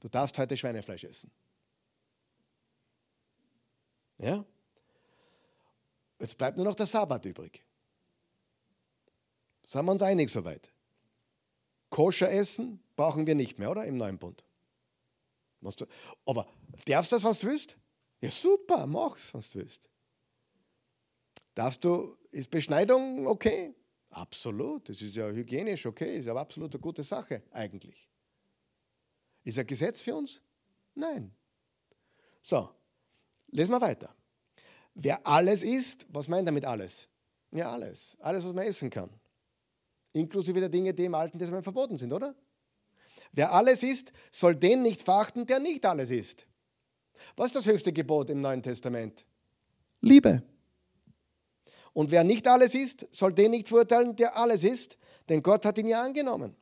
[0.00, 1.30] Du darfst heute Schweinefleisch essen.
[4.18, 4.44] Ja?
[6.18, 7.64] Jetzt bleibt nur noch der Sabbat übrig.
[9.66, 10.72] Sind wir uns einig soweit?
[11.90, 13.84] Koscher essen brauchen wir nicht mehr, oder?
[13.84, 14.44] Im neuen Bund.
[16.24, 16.46] Aber
[16.86, 17.76] darfst du das, was du willst?
[18.20, 19.88] Ja, super, mach's, was du willst.
[21.54, 23.74] Darfst du, ist Beschneidung okay?
[24.10, 28.08] Absolut, das ist ja hygienisch okay, ist aber absolut eine gute Sache eigentlich.
[29.44, 30.40] Ist ein Gesetz für uns?
[30.94, 31.34] Nein.
[32.42, 32.70] So,
[33.50, 34.14] lesen wir weiter.
[34.94, 37.08] Wer alles isst, was meint er mit alles?
[37.52, 38.16] Ja, alles.
[38.20, 39.10] Alles, was man essen kann.
[40.12, 42.34] Inklusive der Dinge, die im Alten Testament verboten sind, oder?
[43.32, 46.46] Wer alles isst, soll den nicht verachten, der nicht alles isst.
[47.36, 49.24] Was ist das höchste Gebot im Neuen Testament?
[50.00, 50.42] Liebe.
[51.92, 55.78] Und wer nicht alles isst, soll den nicht verurteilen, der alles isst, denn Gott hat
[55.78, 56.56] ihn ja angenommen.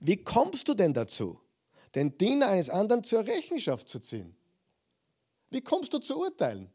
[0.00, 1.40] Wie kommst du denn dazu,
[1.94, 4.36] den Diener eines anderen zur Rechenschaft zu ziehen?
[5.56, 6.70] Wie kommst du zu urteilen?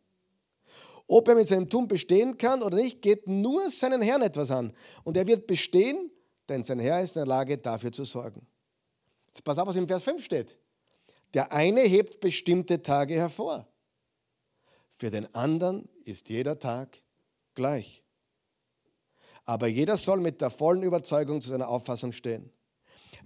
[1.05, 4.73] Ob er mit seinem Tun bestehen kann oder nicht, geht nur seinen Herrn etwas an.
[5.03, 6.09] Und er wird bestehen,
[6.49, 8.47] denn sein Herr ist in der Lage, dafür zu sorgen.
[9.27, 10.57] Jetzt pass auf, was im Vers 5 steht.
[11.35, 13.67] Der eine hebt bestimmte Tage hervor.
[14.97, 17.03] Für den anderen ist jeder Tag
[17.53, 18.01] gleich.
[19.45, 22.51] Aber jeder soll mit der vollen Überzeugung zu seiner Auffassung stehen.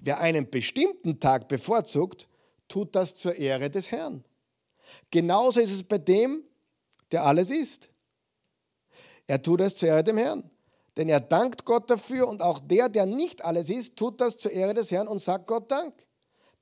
[0.01, 2.28] Wer einen bestimmten Tag bevorzugt,
[2.68, 4.26] tut das zur Ehre des Herrn.
[5.11, 6.43] Genauso ist es bei dem,
[7.11, 7.89] der alles ist.
[9.27, 10.49] Er tut es zur Ehre dem Herrn.
[10.97, 14.51] Denn er dankt Gott dafür und auch der, der nicht alles ist, tut das zur
[14.51, 15.93] Ehre des Herrn und sagt Gott Dank.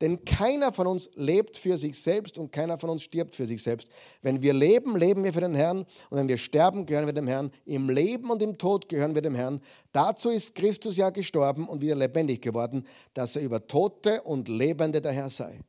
[0.02, 3.62] Denn keiner von uns lebt für sich selbst und keiner von uns stirbt für sich
[3.62, 3.88] selbst.
[4.22, 7.28] Wenn wir leben, leben wir für den Herrn und wenn wir sterben, gehören wir dem
[7.28, 7.52] Herrn.
[7.64, 9.62] Im Leben und im Tod gehören wir dem Herrn.
[9.92, 15.00] Dazu ist Christus ja gestorben und wieder lebendig geworden, dass er über Tote und Lebende
[15.00, 15.62] der Herr sei.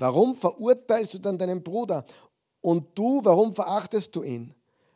[0.00, 2.06] Warum verurteilst du dann deinen Bruder?
[2.62, 4.54] Und du, warum verachtest du ihn?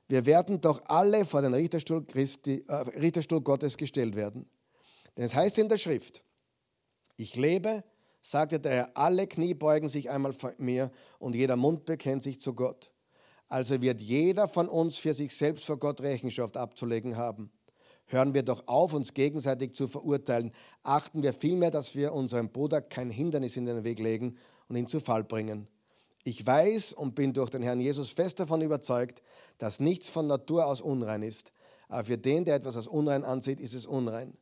[0.09, 4.49] Wir werden doch alle vor den Richterstuhl, Christi, äh, Richterstuhl Gottes gestellt werden.
[5.15, 6.23] Denn es heißt in der Schrift,
[7.17, 7.85] ich lebe,
[8.23, 12.41] sagte der Herr, alle Knie beugen sich einmal vor mir und jeder Mund bekennt sich
[12.41, 12.91] zu Gott.
[13.49, 17.53] Also wird jeder von uns für sich selbst vor Gott Rechenschaft abzulegen haben.
[18.07, 20.53] Hören wir doch auf, uns gegenseitig zu verurteilen.
[20.83, 24.39] Achten wir vielmehr, dass wir unserem Bruder kein Hindernis in den Weg legen
[24.69, 25.69] und ihn zu Fall bringen.
[26.25, 29.23] Ich weiß und bin durch den Herrn Jesus fest davon überzeugt,
[29.59, 31.53] dass nichts von Natur aus unrein ist.
[31.89, 34.37] Aber für den, der etwas als unrein ansieht, ist es unrein.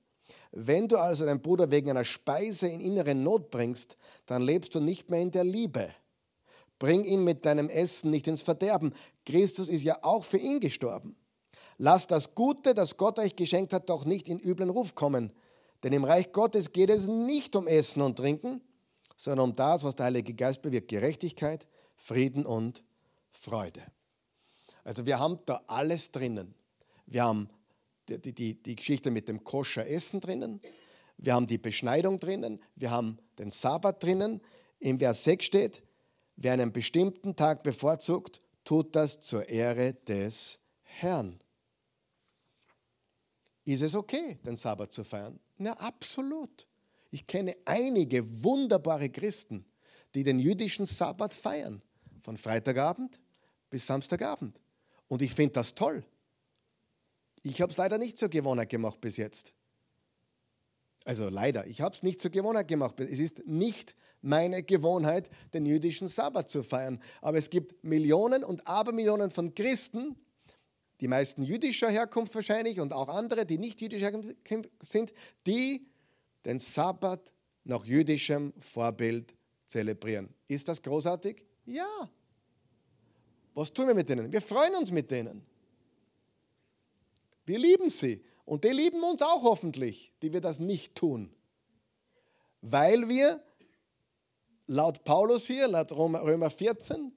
[0.53, 3.97] Wenn du also deinen Bruder wegen einer Speise in innere Not bringst,
[4.27, 5.91] dann lebst du nicht mehr in der Liebe.
[6.79, 8.93] Bring ihn mit deinem Essen nicht ins Verderben.
[9.27, 11.17] Christus ist ja auch für ihn gestorben.
[11.79, 15.33] Lass das Gute, das Gott euch geschenkt hat, doch nicht in üblen Ruf kommen.
[15.83, 18.61] Denn im Reich Gottes geht es nicht um Essen und Trinken,
[19.23, 22.83] sondern um das, was der Heilige Geist bewirkt, Gerechtigkeit, Frieden und
[23.31, 23.81] Freude.
[24.83, 26.57] Also wir haben da alles drinnen.
[27.07, 27.49] Wir haben
[28.09, 30.61] die, die, die Geschichte mit dem koscher Essen drinnen,
[31.19, 34.41] wir haben die Beschneidung drinnen, wir haben den Sabbat drinnen.
[34.81, 35.83] Im Vers 6 steht,
[36.35, 41.39] wer einen bestimmten Tag bevorzugt, tut das zur Ehre des Herrn.
[43.65, 45.39] Ist es okay, den Sabbat zu feiern?
[45.59, 46.67] Na, absolut.
[47.13, 49.67] Ich kenne einige wunderbare Christen,
[50.15, 51.83] die den jüdischen Sabbat feiern.
[52.23, 53.21] Von Freitagabend
[53.69, 54.61] bis Samstagabend.
[55.09, 56.05] Und ich finde das toll.
[57.43, 59.53] Ich habe es leider nicht zur Gewohnheit gemacht bis jetzt.
[61.05, 62.99] Also leider, ich habe es nicht zur Gewohnheit gemacht.
[63.01, 66.99] Es ist nicht meine Gewohnheit, den jüdischen Sabbat zu feiern.
[67.21, 70.17] Aber es gibt Millionen und Abermillionen von Christen,
[71.01, 75.13] die meisten jüdischer Herkunft wahrscheinlich und auch andere, die nicht jüdischer Herkunft sind,
[75.47, 75.92] die
[76.45, 77.33] den Sabbat
[77.65, 79.35] nach jüdischem Vorbild
[79.67, 80.29] zelebrieren.
[80.49, 81.45] Ist das großartig?
[81.67, 82.11] Ja.
[83.55, 84.33] Was tun wir mit denen?
[84.33, 85.45] Wir freuen uns mit denen.
[87.45, 88.25] Wir lieben sie.
[88.45, 91.35] Und die lieben uns auch hoffentlich, die wir das nicht tun.
[92.61, 93.43] Weil wir
[94.67, 97.13] laut Paulus hier, laut Römer 14,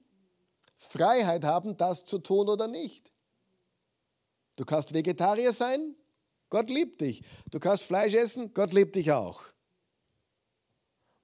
[0.76, 3.12] Freiheit haben, das zu tun oder nicht.
[4.56, 5.94] Du kannst Vegetarier sein,
[6.48, 7.22] Gott liebt dich.
[7.50, 9.42] Du kannst Fleisch essen, Gott liebt dich auch.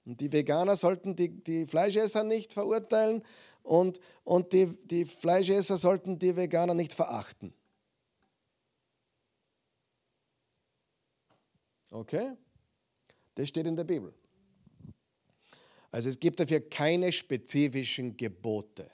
[0.04, 3.22] Und die Veganer sollten die, die Fleischesser nicht verurteilen
[3.62, 7.54] und, und die, die Fleischesser sollten die Veganer nicht verachten.
[11.90, 12.32] Okay?
[13.34, 14.12] Das steht in der Bibel.
[15.90, 18.90] Also es gibt dafür keine spezifischen Gebote.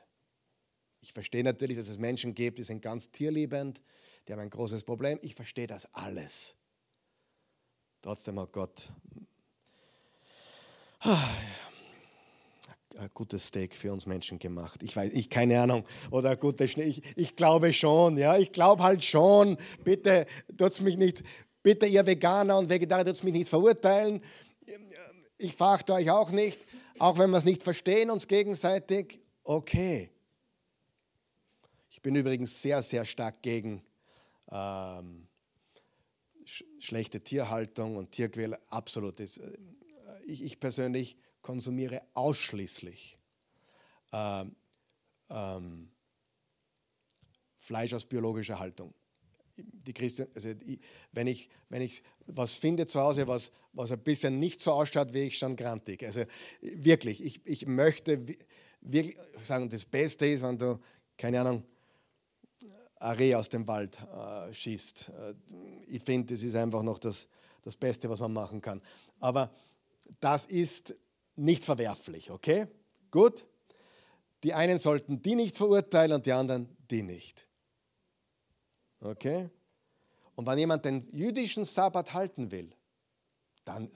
[1.00, 3.80] Ich verstehe natürlich, dass es Menschen gibt, die sind ganz tierliebend,
[4.28, 5.18] die haben ein großes Problem.
[5.22, 6.54] Ich verstehe das alles.
[8.02, 8.92] Trotzdem hat Gott
[11.00, 11.24] ein
[13.14, 14.82] gutes Steak für uns Menschen gemacht.
[14.82, 15.84] Ich weiß, ich keine Ahnung.
[16.10, 16.84] Oder gutes Schnee.
[16.84, 18.36] Ich, ich glaube schon, ja.
[18.36, 19.56] Ich glaube halt schon.
[19.82, 20.26] Bitte
[20.56, 21.22] tut's mich nicht,
[21.62, 24.22] bitte ihr Veganer und Vegetarier tut's mich nicht verurteilen.
[25.38, 26.66] Ich verachte euch auch nicht,
[26.98, 29.20] auch wenn wir es nicht verstehen, uns gegenseitig.
[29.42, 30.10] Okay.
[31.90, 33.82] Ich bin übrigens sehr, sehr stark gegen
[34.50, 35.26] ähm,
[36.44, 38.58] sch schlechte Tierhaltung und Tierquäler.
[38.68, 39.20] Absolut.
[39.20, 39.58] Das, äh,
[40.26, 43.16] ich, ich, persönlich konsumiere ausschließlich
[44.12, 44.56] ähm,
[45.30, 45.90] ähm,
[47.58, 48.94] Fleisch aus biologischer Haltung.
[49.56, 50.78] Die Christen, also ich,
[51.12, 55.12] wenn, ich, wenn ich was finde zu Hause, was, was ein bisschen nicht so ausschaut,
[55.12, 56.04] wie ich schon grantig.
[56.04, 56.24] Also
[56.60, 58.24] wirklich, ich, ich möchte
[58.80, 60.78] wirklich sagen, das Beste ist, wenn du,
[61.16, 61.64] keine Ahnung,
[63.00, 65.10] ein Reh aus dem Wald äh, schießt.
[65.10, 65.34] Äh,
[65.86, 67.28] ich finde, das ist einfach noch das,
[67.62, 68.82] das Beste, was man machen kann.
[69.20, 69.50] Aber
[70.20, 70.94] das ist
[71.36, 72.66] nicht verwerflich, okay?
[73.10, 73.46] Gut?
[74.42, 77.46] Die einen sollten die nicht verurteilen und die anderen die nicht.
[79.00, 79.50] Okay?
[80.34, 82.70] Und wenn jemand den jüdischen Sabbat halten will,
[83.64, 83.90] dann,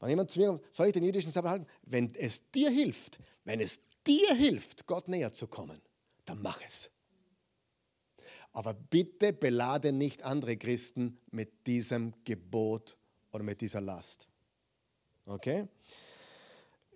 [0.00, 1.66] wenn jemand zu mir kommt, soll ich den jüdischen Sabbat halten?
[1.82, 5.78] Wenn es dir hilft, wenn es dir hilft, Gott näher zu kommen,
[6.24, 6.90] dann mach es.
[8.56, 12.96] Aber bitte belade nicht andere Christen mit diesem Gebot
[13.30, 14.30] oder mit dieser Last.
[15.26, 15.68] Okay?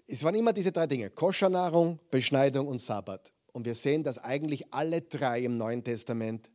[0.07, 3.31] Es waren immer diese drei Dinge: Koschernahrung, Beschneidung und Sabbat.
[3.53, 6.49] Und wir sehen, dass eigentlich alle drei im Neuen Testament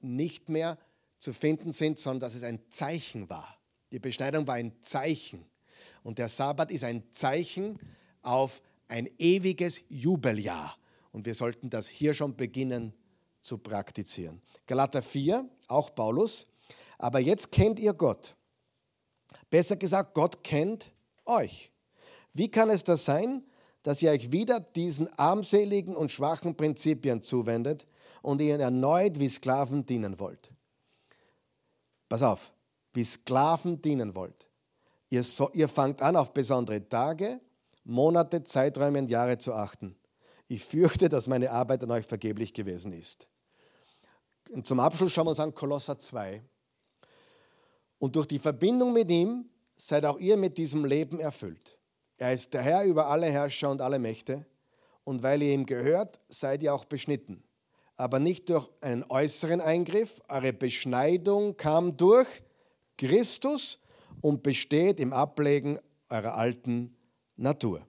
[0.00, 0.78] nicht mehr
[1.18, 3.58] zu finden sind, sondern dass es ein Zeichen war.
[3.92, 5.44] Die Beschneidung war ein Zeichen.
[6.02, 7.78] Und der Sabbat ist ein Zeichen
[8.22, 10.78] auf ein ewiges Jubeljahr.
[11.12, 12.94] Und wir sollten das hier schon beginnen
[13.44, 14.40] zu praktizieren.
[14.66, 16.46] Galater 4, auch Paulus.
[16.98, 18.34] Aber jetzt kennt ihr Gott.
[19.50, 20.90] Besser gesagt, Gott kennt
[21.26, 21.70] euch.
[22.32, 23.44] Wie kann es das sein,
[23.82, 27.86] dass ihr euch wieder diesen armseligen und schwachen Prinzipien zuwendet
[28.22, 30.50] und ihnen erneut wie Sklaven dienen wollt?
[32.08, 32.54] Pass auf,
[32.94, 34.48] wie Sklaven dienen wollt.
[35.10, 37.40] Ihr, so, ihr fangt an, auf besondere Tage,
[37.84, 39.96] Monate, Zeiträume und Jahre zu achten.
[40.48, 43.28] Ich fürchte, dass meine Arbeit an euch vergeblich gewesen ist.
[44.54, 46.40] Und zum Abschluss schauen wir uns an Kolosser 2.
[47.98, 49.46] Und durch die Verbindung mit ihm
[49.76, 51.76] seid auch ihr mit diesem Leben erfüllt.
[52.18, 54.46] Er ist der Herr über alle Herrscher und alle Mächte.
[55.02, 57.42] Und weil ihr ihm gehört, seid ihr auch beschnitten.
[57.96, 60.22] Aber nicht durch einen äußeren Eingriff.
[60.28, 62.28] Eure Beschneidung kam durch
[62.96, 63.80] Christus
[64.20, 65.80] und besteht im Ablegen
[66.10, 66.96] eurer alten
[67.34, 67.84] Natur.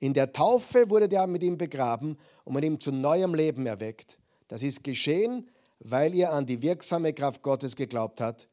[0.00, 4.18] In der Taufe wurde ihr mit ihm begraben und mit ihm zu neuem Leben erweckt.
[4.48, 5.48] Das ist geschehen,
[5.84, 8.48] weil ihr an die wirksame Kraft Gottes geglaubt habt,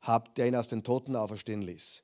[0.00, 2.02] habt, der ihn aus den Toten auferstehen ließ.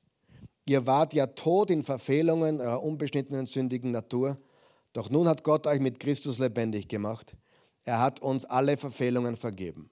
[0.65, 4.37] Ihr wart ja tot in Verfehlungen eurer unbeschnittenen sündigen Natur,
[4.93, 7.35] doch nun hat Gott euch mit Christus lebendig gemacht.
[7.83, 9.89] Er hat uns alle Verfehlungen vergeben.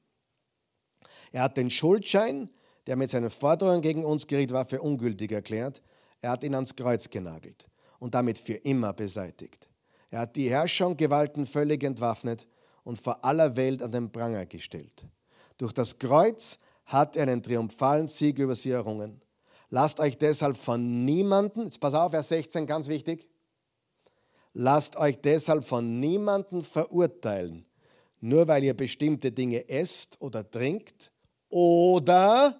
[1.34, 2.50] Er hat den Schuldschein,
[2.88, 5.82] der mit seinen Forderungen gegen uns geriet war, für ungültig erklärt.
[6.22, 7.68] Er hat ihn ans Kreuz genagelt
[8.00, 9.70] und damit für immer beseitigt.
[10.10, 12.48] Er hat die Herrscher und Gewalten völlig entwaffnet
[12.84, 15.06] und vor aller Welt an den Pranger gestellt.
[15.58, 19.22] Durch das Kreuz hat er einen triumphalen Sieg über sie errungen.
[19.70, 23.30] Lasst euch deshalb von niemanden, jetzt pass auf, Vers 16, ganz wichtig,
[24.54, 27.66] lasst euch deshalb von niemanden verurteilen,
[28.20, 31.12] nur weil ihr bestimmte Dinge esst oder trinkt
[31.50, 32.60] oder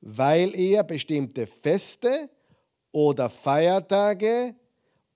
[0.00, 2.30] weil ihr bestimmte Feste
[2.92, 4.54] oder Feiertage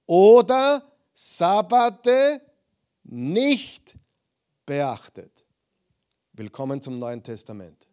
[0.06, 0.82] oder
[1.14, 2.42] Sabbate
[3.04, 3.96] nicht
[4.66, 5.46] beachtet.
[6.32, 7.88] Willkommen zum Neuen Testament.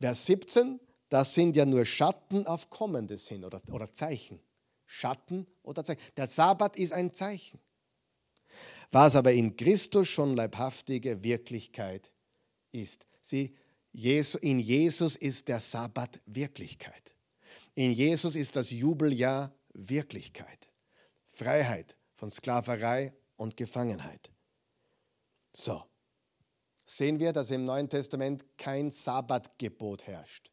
[0.00, 4.40] Vers 17, das sind ja nur Schatten auf Kommendes hin oder, oder Zeichen.
[4.86, 6.00] Schatten oder Zeichen.
[6.16, 7.60] Der Sabbat ist ein Zeichen.
[8.90, 12.10] Was aber in Christus schon leibhaftige Wirklichkeit
[12.72, 13.06] ist.
[13.20, 13.54] Sie,
[13.92, 17.14] in Jesus ist der Sabbat Wirklichkeit.
[17.74, 20.68] In Jesus ist das Jubeljahr Wirklichkeit.
[21.28, 24.30] Freiheit von Sklaverei und Gefangenheit.
[25.54, 25.82] So,
[26.84, 30.50] sehen wir, dass im Neuen Testament kein Sabbatgebot herrscht,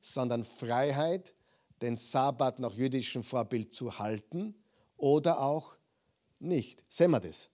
[0.00, 1.34] sondern Freiheit,
[1.80, 4.56] den Sabbat nach jüdischem Vorbild zu halten
[4.96, 5.76] oder auch
[6.40, 6.82] nicht.
[6.88, 7.48] Sehen wir das?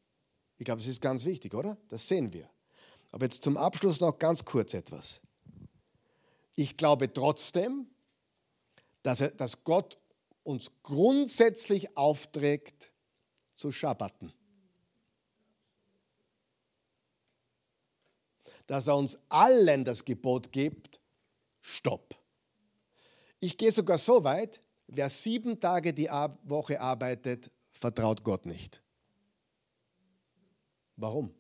[0.56, 1.76] Ich glaube, das ist ganz wichtig, oder?
[1.88, 2.48] Das sehen wir.
[3.10, 5.20] Aber jetzt zum Abschluss noch ganz kurz etwas.
[6.56, 7.86] Ich glaube trotzdem,
[9.02, 9.98] dass, er, dass Gott
[10.42, 12.92] uns grundsätzlich aufträgt,
[13.56, 14.32] zu Schabbaten.
[18.66, 21.00] Dass er uns allen das Gebot gibt,
[21.60, 22.16] stopp.
[23.40, 26.08] Ich gehe sogar so weit, wer sieben Tage die
[26.44, 28.82] Woche arbeitet, vertraut Gott nicht.
[30.96, 31.34] Warum?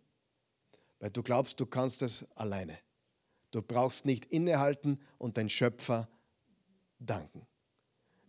[0.98, 2.78] Weil du glaubst, du kannst es alleine.
[3.50, 6.08] Du brauchst nicht innehalten und den Schöpfer
[6.98, 7.46] danken.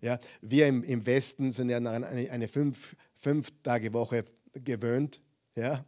[0.02, 5.22] Ja, wir im, im Westen sind ja eine, eine fünf, fünf Tage Woche gewöhnt.
[5.56, 5.84] Ja?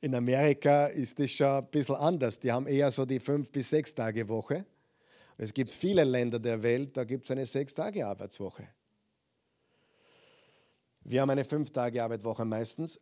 [0.00, 2.38] In Amerika ist das schon ein bisschen anders.
[2.40, 4.64] Die haben eher so die fünf bis sechs Tage Woche.
[5.36, 8.68] Es gibt viele Länder der Welt, da gibt es eine sechs Tage Arbeitswoche.
[11.04, 13.00] Wir haben eine fünf Tage Arbeitswoche meistens.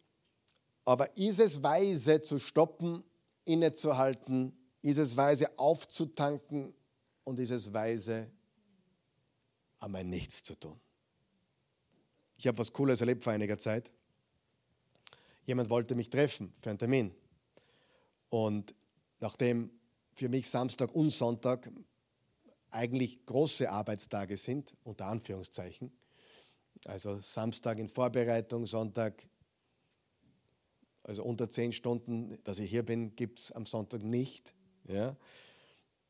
[0.84, 3.04] Aber ist es weise zu stoppen,
[3.44, 4.56] innezuhalten?
[4.82, 6.74] Ist es weise aufzutanken?
[7.24, 8.30] Und ist es weise,
[9.78, 10.80] einmal nichts zu tun?
[12.38, 13.92] Ich habe was Cooles erlebt vor einiger Zeit.
[15.44, 17.14] Jemand wollte mich treffen für einen Termin.
[18.28, 18.74] Und
[19.20, 19.70] nachdem
[20.14, 21.70] für mich Samstag und Sonntag
[22.70, 25.92] eigentlich große Arbeitstage sind, unter Anführungszeichen,
[26.84, 29.26] also Samstag in Vorbereitung, Sonntag,
[31.02, 34.54] also unter zehn Stunden, dass ich hier bin, gibt es am Sonntag nicht.
[34.86, 35.16] Ja.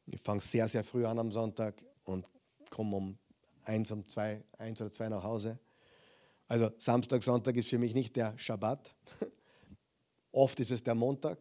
[0.06, 2.26] Ich fange sehr, sehr früh an am Sonntag und
[2.70, 3.18] komme um
[3.64, 5.58] eins, um zwei, eins oder zwei nach Hause.
[6.50, 8.92] Also Samstag, Sonntag ist für mich nicht der Schabbat.
[10.32, 11.38] Oft ist es der Montag,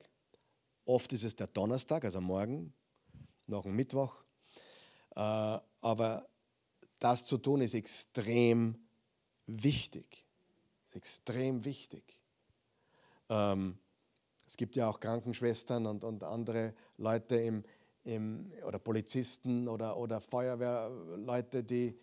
[0.85, 2.73] oft ist es der Donnerstag, also morgen,
[3.47, 4.15] noch ein Mittwoch.
[5.15, 5.19] Äh,
[5.81, 6.29] aber
[6.99, 8.77] das zu tun ist extrem
[9.47, 10.27] wichtig.
[10.87, 12.21] Ist extrem wichtig.
[13.29, 13.79] Ähm,
[14.45, 17.63] es gibt ja auch Krankenschwestern und, und andere Leute im,
[18.03, 21.99] im, oder Polizisten oder, oder Feuerwehrleute, die,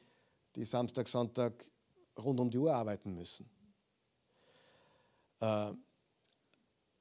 [0.57, 1.71] die Samstag, Sonntag
[2.19, 3.49] rund um die Uhr arbeiten müssen.
[5.41, 5.73] Äh,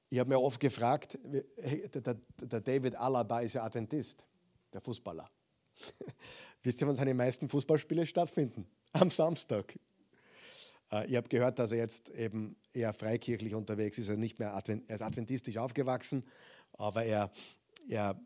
[0.09, 4.25] ich habe mir oft gefragt, der, David Alaba ist ja Adventist,
[4.71, 5.29] der Fußballer.
[6.63, 8.67] Wisst ihr, wann seine meisten Fußballspiele stattfinden?
[8.93, 9.77] Am Samstag.
[10.91, 14.09] Äh, ich habe gehört, dass er jetzt eben eher freikirchlich unterwegs ist.
[14.09, 16.23] Er, nicht mehr Advent, er ist adventistisch aufgewachsen,
[16.73, 17.31] aber er,
[17.89, 18.19] er,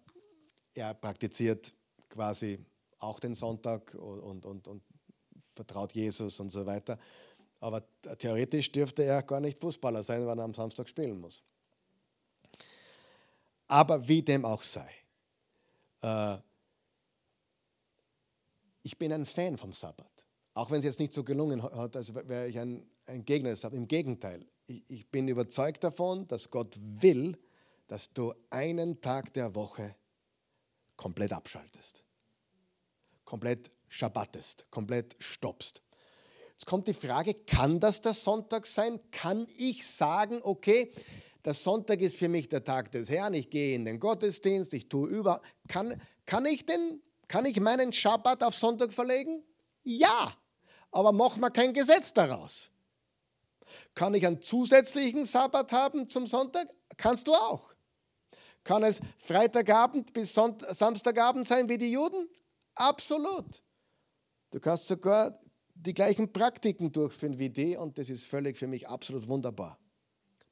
[0.74, 1.74] er praktiziert
[2.10, 2.60] quasi
[3.00, 4.84] auch den Sonntag und, und, und, und
[5.60, 6.98] vertraut Jesus und so weiter.
[7.60, 7.84] Aber
[8.18, 11.44] theoretisch dürfte er gar nicht Fußballer sein, wenn er am Samstag spielen muss.
[13.68, 14.90] Aber wie dem auch sei,
[16.02, 16.38] äh,
[18.84, 20.08] ich bin ein Fan vom Sabbat.
[20.54, 23.60] Auch wenn es jetzt nicht so gelungen hat, als wäre ich ein, ein Gegner des
[23.60, 23.78] Sabbat.
[23.78, 27.38] Im Gegenteil, ich, ich bin überzeugt davon, dass Gott will,
[27.88, 29.94] dass du einen Tag der Woche
[30.96, 32.06] komplett abschaltest.
[33.26, 35.82] Komplett schabbatest, komplett stoppst.
[36.52, 39.00] Jetzt kommt die Frage, kann das der Sonntag sein?
[39.12, 40.92] Kann ich sagen, okay,
[41.46, 44.90] der Sonntag ist für mich der Tag des Herrn, ich gehe in den Gottesdienst, ich
[44.90, 45.42] tue über.
[45.68, 49.44] Kann, kann, ich, denn, kann ich meinen Schabbat auf Sonntag verlegen?
[49.84, 50.34] Ja,
[50.92, 52.72] aber mach mal kein Gesetz daraus.
[53.96, 56.68] Kann ich einen zusätzlichen Sabbat haben zum Sonntag?
[56.98, 57.70] Kannst du auch.
[58.64, 62.28] Kann es Freitagabend bis Sonnt Samstagabend sein wie die Juden?
[62.76, 63.62] Absolut.
[64.52, 65.40] Du kannst sogar
[65.76, 69.80] die gleichen Praktiken durchführen wie die und das ist völlig für mich absolut wunderbar.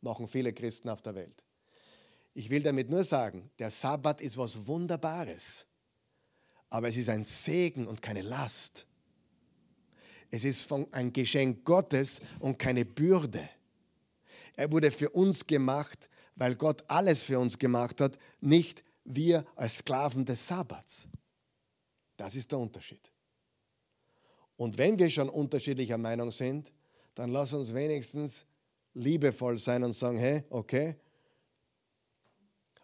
[0.02, 1.44] Machen viele Christen auf der Welt.
[2.34, 5.66] Ich will damit nur sagen, der Sabbat ist was Wunderbares,
[6.70, 8.86] aber es ist ein Segen und keine Last.
[10.30, 13.50] Es ist ein Geschenk Gottes und keine Bürde.
[14.56, 19.78] Er wurde für uns gemacht, weil Gott alles für uns gemacht hat, nicht wir als
[19.78, 21.08] Sklaven des Sabbats.
[22.18, 23.12] Das ist der Unterschied.
[24.58, 26.74] Und wenn wir schon unterschiedlicher Meinung sind,
[27.16, 28.46] dann lass uns wenigstens
[28.94, 30.96] liebevoll sein und sagen, hey, okay.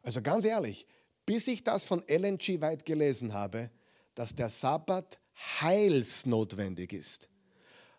[0.03, 0.87] Also ganz ehrlich,
[1.25, 2.61] bis ich das von Ellen G.
[2.61, 3.71] White gelesen habe,
[4.15, 7.29] dass der Sabbat heilsnotwendig ist,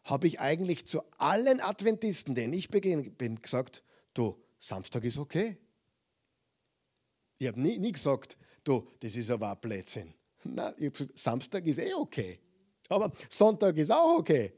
[0.04, 3.82] habe ich eigentlich zu allen Adventisten, denen ich begegnet bin, gesagt,
[4.12, 5.56] du, Samstag ist okay.
[7.38, 10.14] Ich habe nie, nie gesagt, du, das ist aber ein Blödsinn.
[10.44, 12.38] Na, ich gesagt, Samstag ist eh okay.
[12.88, 14.52] Aber Sonntag ist auch okay.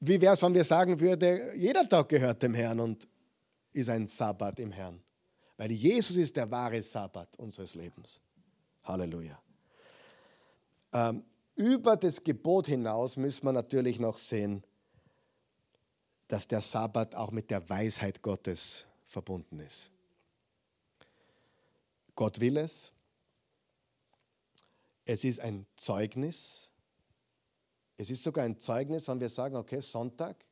[0.00, 3.08] Wie wäre es, wenn wir sagen würden, jeder Tag gehört dem Herrn und
[3.72, 5.02] ist ein Sabbat im Herrn?
[5.56, 8.20] Weil Jesus ist der wahre Sabbat unseres Lebens.
[8.82, 9.40] Halleluja.
[10.92, 11.24] Ähm,
[11.54, 14.64] über das Gebot hinaus müssen wir natürlich noch sehen,
[16.28, 19.90] dass der Sabbat auch mit der Weisheit Gottes verbunden ist.
[22.14, 22.92] Gott will es.
[25.04, 26.68] Es ist ein Zeugnis
[27.96, 30.46] es ist sogar ein Zeugnis, wenn wir sagen, okay, Sonntag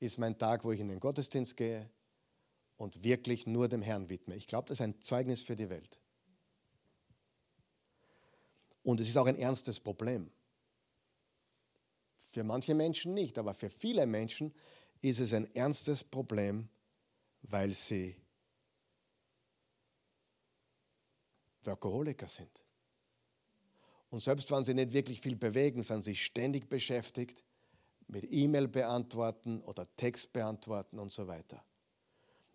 [0.00, 1.88] ist mein Tag, wo ich in den Gottesdienst gehe
[2.76, 4.34] und wirklich nur dem Herrn widme.
[4.36, 6.00] Ich glaube, das ist ein Zeugnis für die Welt.
[8.82, 10.30] Und es ist auch ein ernstes Problem.
[12.28, 14.54] Für manche Menschen nicht, aber für viele Menschen
[15.00, 16.68] ist es ein ernstes Problem,
[17.42, 18.16] weil sie
[21.64, 22.65] Workaholiker sind.
[24.10, 27.42] Und selbst wenn sie nicht wirklich viel bewegen, sind sie ständig beschäftigt
[28.08, 31.62] mit E-Mail beantworten oder Text beantworten und so weiter.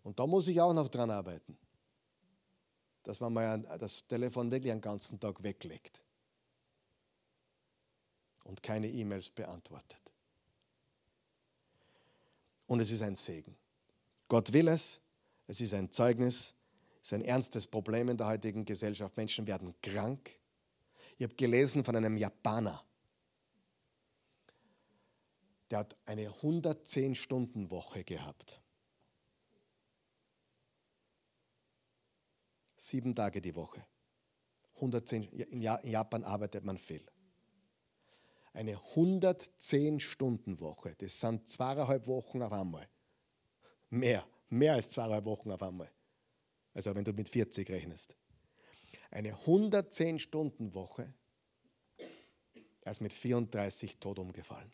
[0.02, 1.56] Und da muss ich auch noch dran arbeiten,
[3.02, 6.02] dass man mal das Telefon wirklich einen ganzen Tag weglegt
[8.44, 10.00] und keine E-Mails beantwortet.
[12.66, 13.54] Und es ist ein Segen.
[14.28, 15.00] Gott will es,
[15.46, 16.54] es ist ein Zeugnis,
[17.02, 19.16] es ist ein ernstes Problem in der heutigen Gesellschaft.
[19.16, 20.38] Menschen werden krank.
[21.16, 22.84] Ich habe gelesen von einem Japaner,
[25.70, 28.60] der hat eine 110-Stunden-Woche gehabt.
[32.76, 33.86] Sieben Tage die Woche.
[34.74, 37.06] 110, in Japan arbeitet man viel.
[38.52, 42.86] Eine 110-Stunden-Woche, das sind zweieinhalb Wochen auf einmal.
[43.88, 45.90] Mehr, mehr als zweieinhalb Wochen auf einmal.
[46.74, 48.16] Also wenn du mit 40 rechnest.
[49.12, 51.12] Eine 110-Stunden-Woche,
[52.80, 54.72] er ist mit 34 tot umgefallen.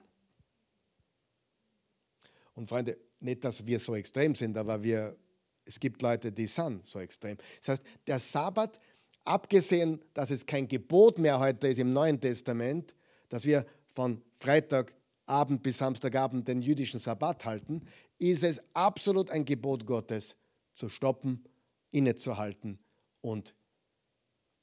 [2.54, 5.16] Und Freunde, nicht, dass wir so extrem sind, aber wir,
[5.64, 7.36] es gibt Leute, die sind so extrem.
[7.58, 8.78] Das heißt, der Sabbat,
[9.24, 12.94] abgesehen, dass es kein Gebot mehr heute ist im Neuen Testament,
[13.28, 17.82] dass wir von Freitagabend bis Samstagabend den jüdischen Sabbat halten,
[18.18, 20.36] ist es absolut ein Gebot Gottes,
[20.72, 21.44] zu stoppen,
[21.90, 22.78] innezuhalten
[23.20, 23.56] und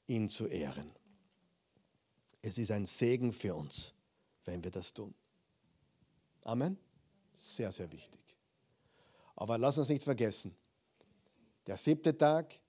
[0.06, 0.90] ihn zu ehren.
[2.42, 3.92] Es ist ein Segen für uns,
[4.44, 5.14] wenn wir das tun.
[6.42, 6.78] Amen.
[7.36, 8.20] Sehr, sehr wichtig.
[9.34, 10.56] Aber lass uns nicht vergessen,
[11.66, 12.60] der siebte Tag,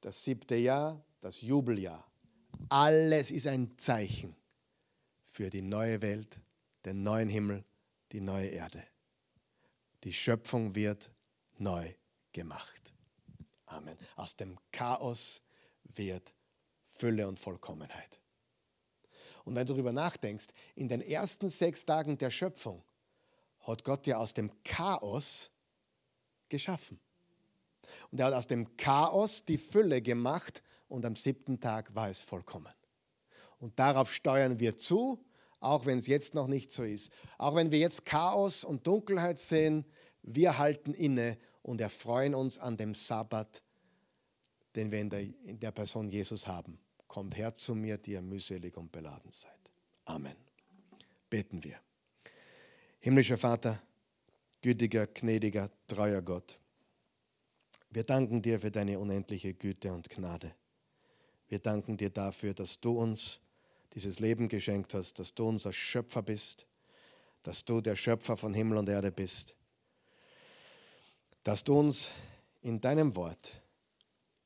[0.00, 2.10] das siebte Jahr, das Jubeljahr,
[2.68, 4.34] alles ist ein Zeichen
[5.26, 6.40] für die neue Welt,
[6.84, 7.64] den neuen Himmel,
[8.12, 8.82] die neue Erde.
[10.04, 11.10] Die Schöpfung wird
[11.58, 11.92] neu
[12.32, 12.94] gemacht.
[13.66, 13.96] Amen.
[14.16, 15.42] Aus dem Chaos
[15.84, 16.34] wird
[16.98, 18.20] Fülle und Vollkommenheit.
[19.44, 22.82] Und wenn du darüber nachdenkst, in den ersten sechs Tagen der Schöpfung
[23.66, 25.50] hat Gott ja aus dem Chaos
[26.48, 27.00] geschaffen.
[28.10, 32.20] Und er hat aus dem Chaos die Fülle gemacht und am siebten Tag war es
[32.20, 32.72] vollkommen.
[33.58, 35.24] Und darauf steuern wir zu,
[35.60, 37.10] auch wenn es jetzt noch nicht so ist.
[37.38, 39.84] Auch wenn wir jetzt Chaos und Dunkelheit sehen,
[40.22, 43.62] wir halten inne und erfreuen uns an dem Sabbat,
[44.76, 46.78] den wir in der, in der Person Jesus haben.
[47.08, 49.58] Kommt her zu mir, die ihr mühselig und beladen seid.
[50.04, 50.36] Amen.
[51.28, 51.80] Beten wir.
[53.00, 53.82] Himmlischer Vater,
[54.62, 56.58] gütiger, gnädiger, treuer Gott,
[57.90, 60.54] wir danken dir für deine unendliche Güte und Gnade.
[61.48, 63.40] Wir danken dir dafür, dass du uns
[63.94, 66.66] dieses Leben geschenkt hast, dass du unser Schöpfer bist,
[67.42, 69.56] dass du der Schöpfer von Himmel und Erde bist,
[71.42, 72.10] dass du uns
[72.60, 73.62] in deinem Wort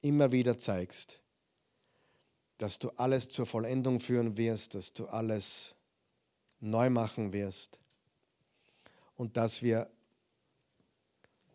[0.03, 1.19] immer wieder zeigst,
[2.63, 5.75] dass du alles zur Vollendung führen wirst, dass du alles
[6.61, 7.81] neu machen wirst,
[9.17, 9.91] und dass wir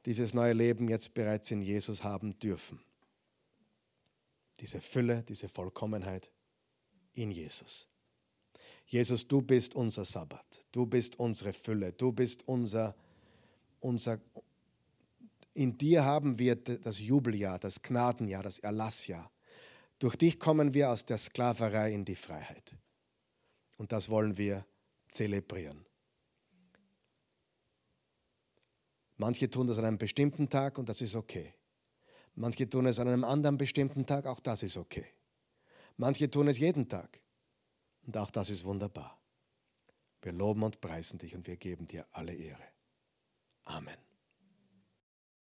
[0.06, 2.80] dieses neue Leben jetzt bereits in Jesus haben dürfen.
[4.60, 6.30] Diese Fülle, diese Vollkommenheit
[7.14, 7.88] in Jesus.
[8.86, 12.96] Jesus, du bist unser Sabbat, du bist unsere Fülle, du bist unser,
[13.80, 14.20] unser
[15.54, 19.32] in dir haben wir das Jubeljahr, das Gnadenjahr, das Erlassjahr.
[20.00, 22.76] Durch dich kommen wir aus der Sklaverei in die Freiheit.
[23.78, 24.66] Und das wollen wir
[25.08, 25.86] zelebrieren.
[29.18, 31.54] Manche tun das an einem bestimmten Tag und das ist okay.
[32.36, 35.08] Manche tun es an einem anderen bestimmten Tag, auch das ist okay.
[35.96, 37.20] Manche tun es jeden Tag
[38.06, 39.20] und auch das ist wunderbar.
[40.22, 42.64] Wir loben und preisen dich und wir geben dir alle Ehre.
[43.64, 44.07] Amen.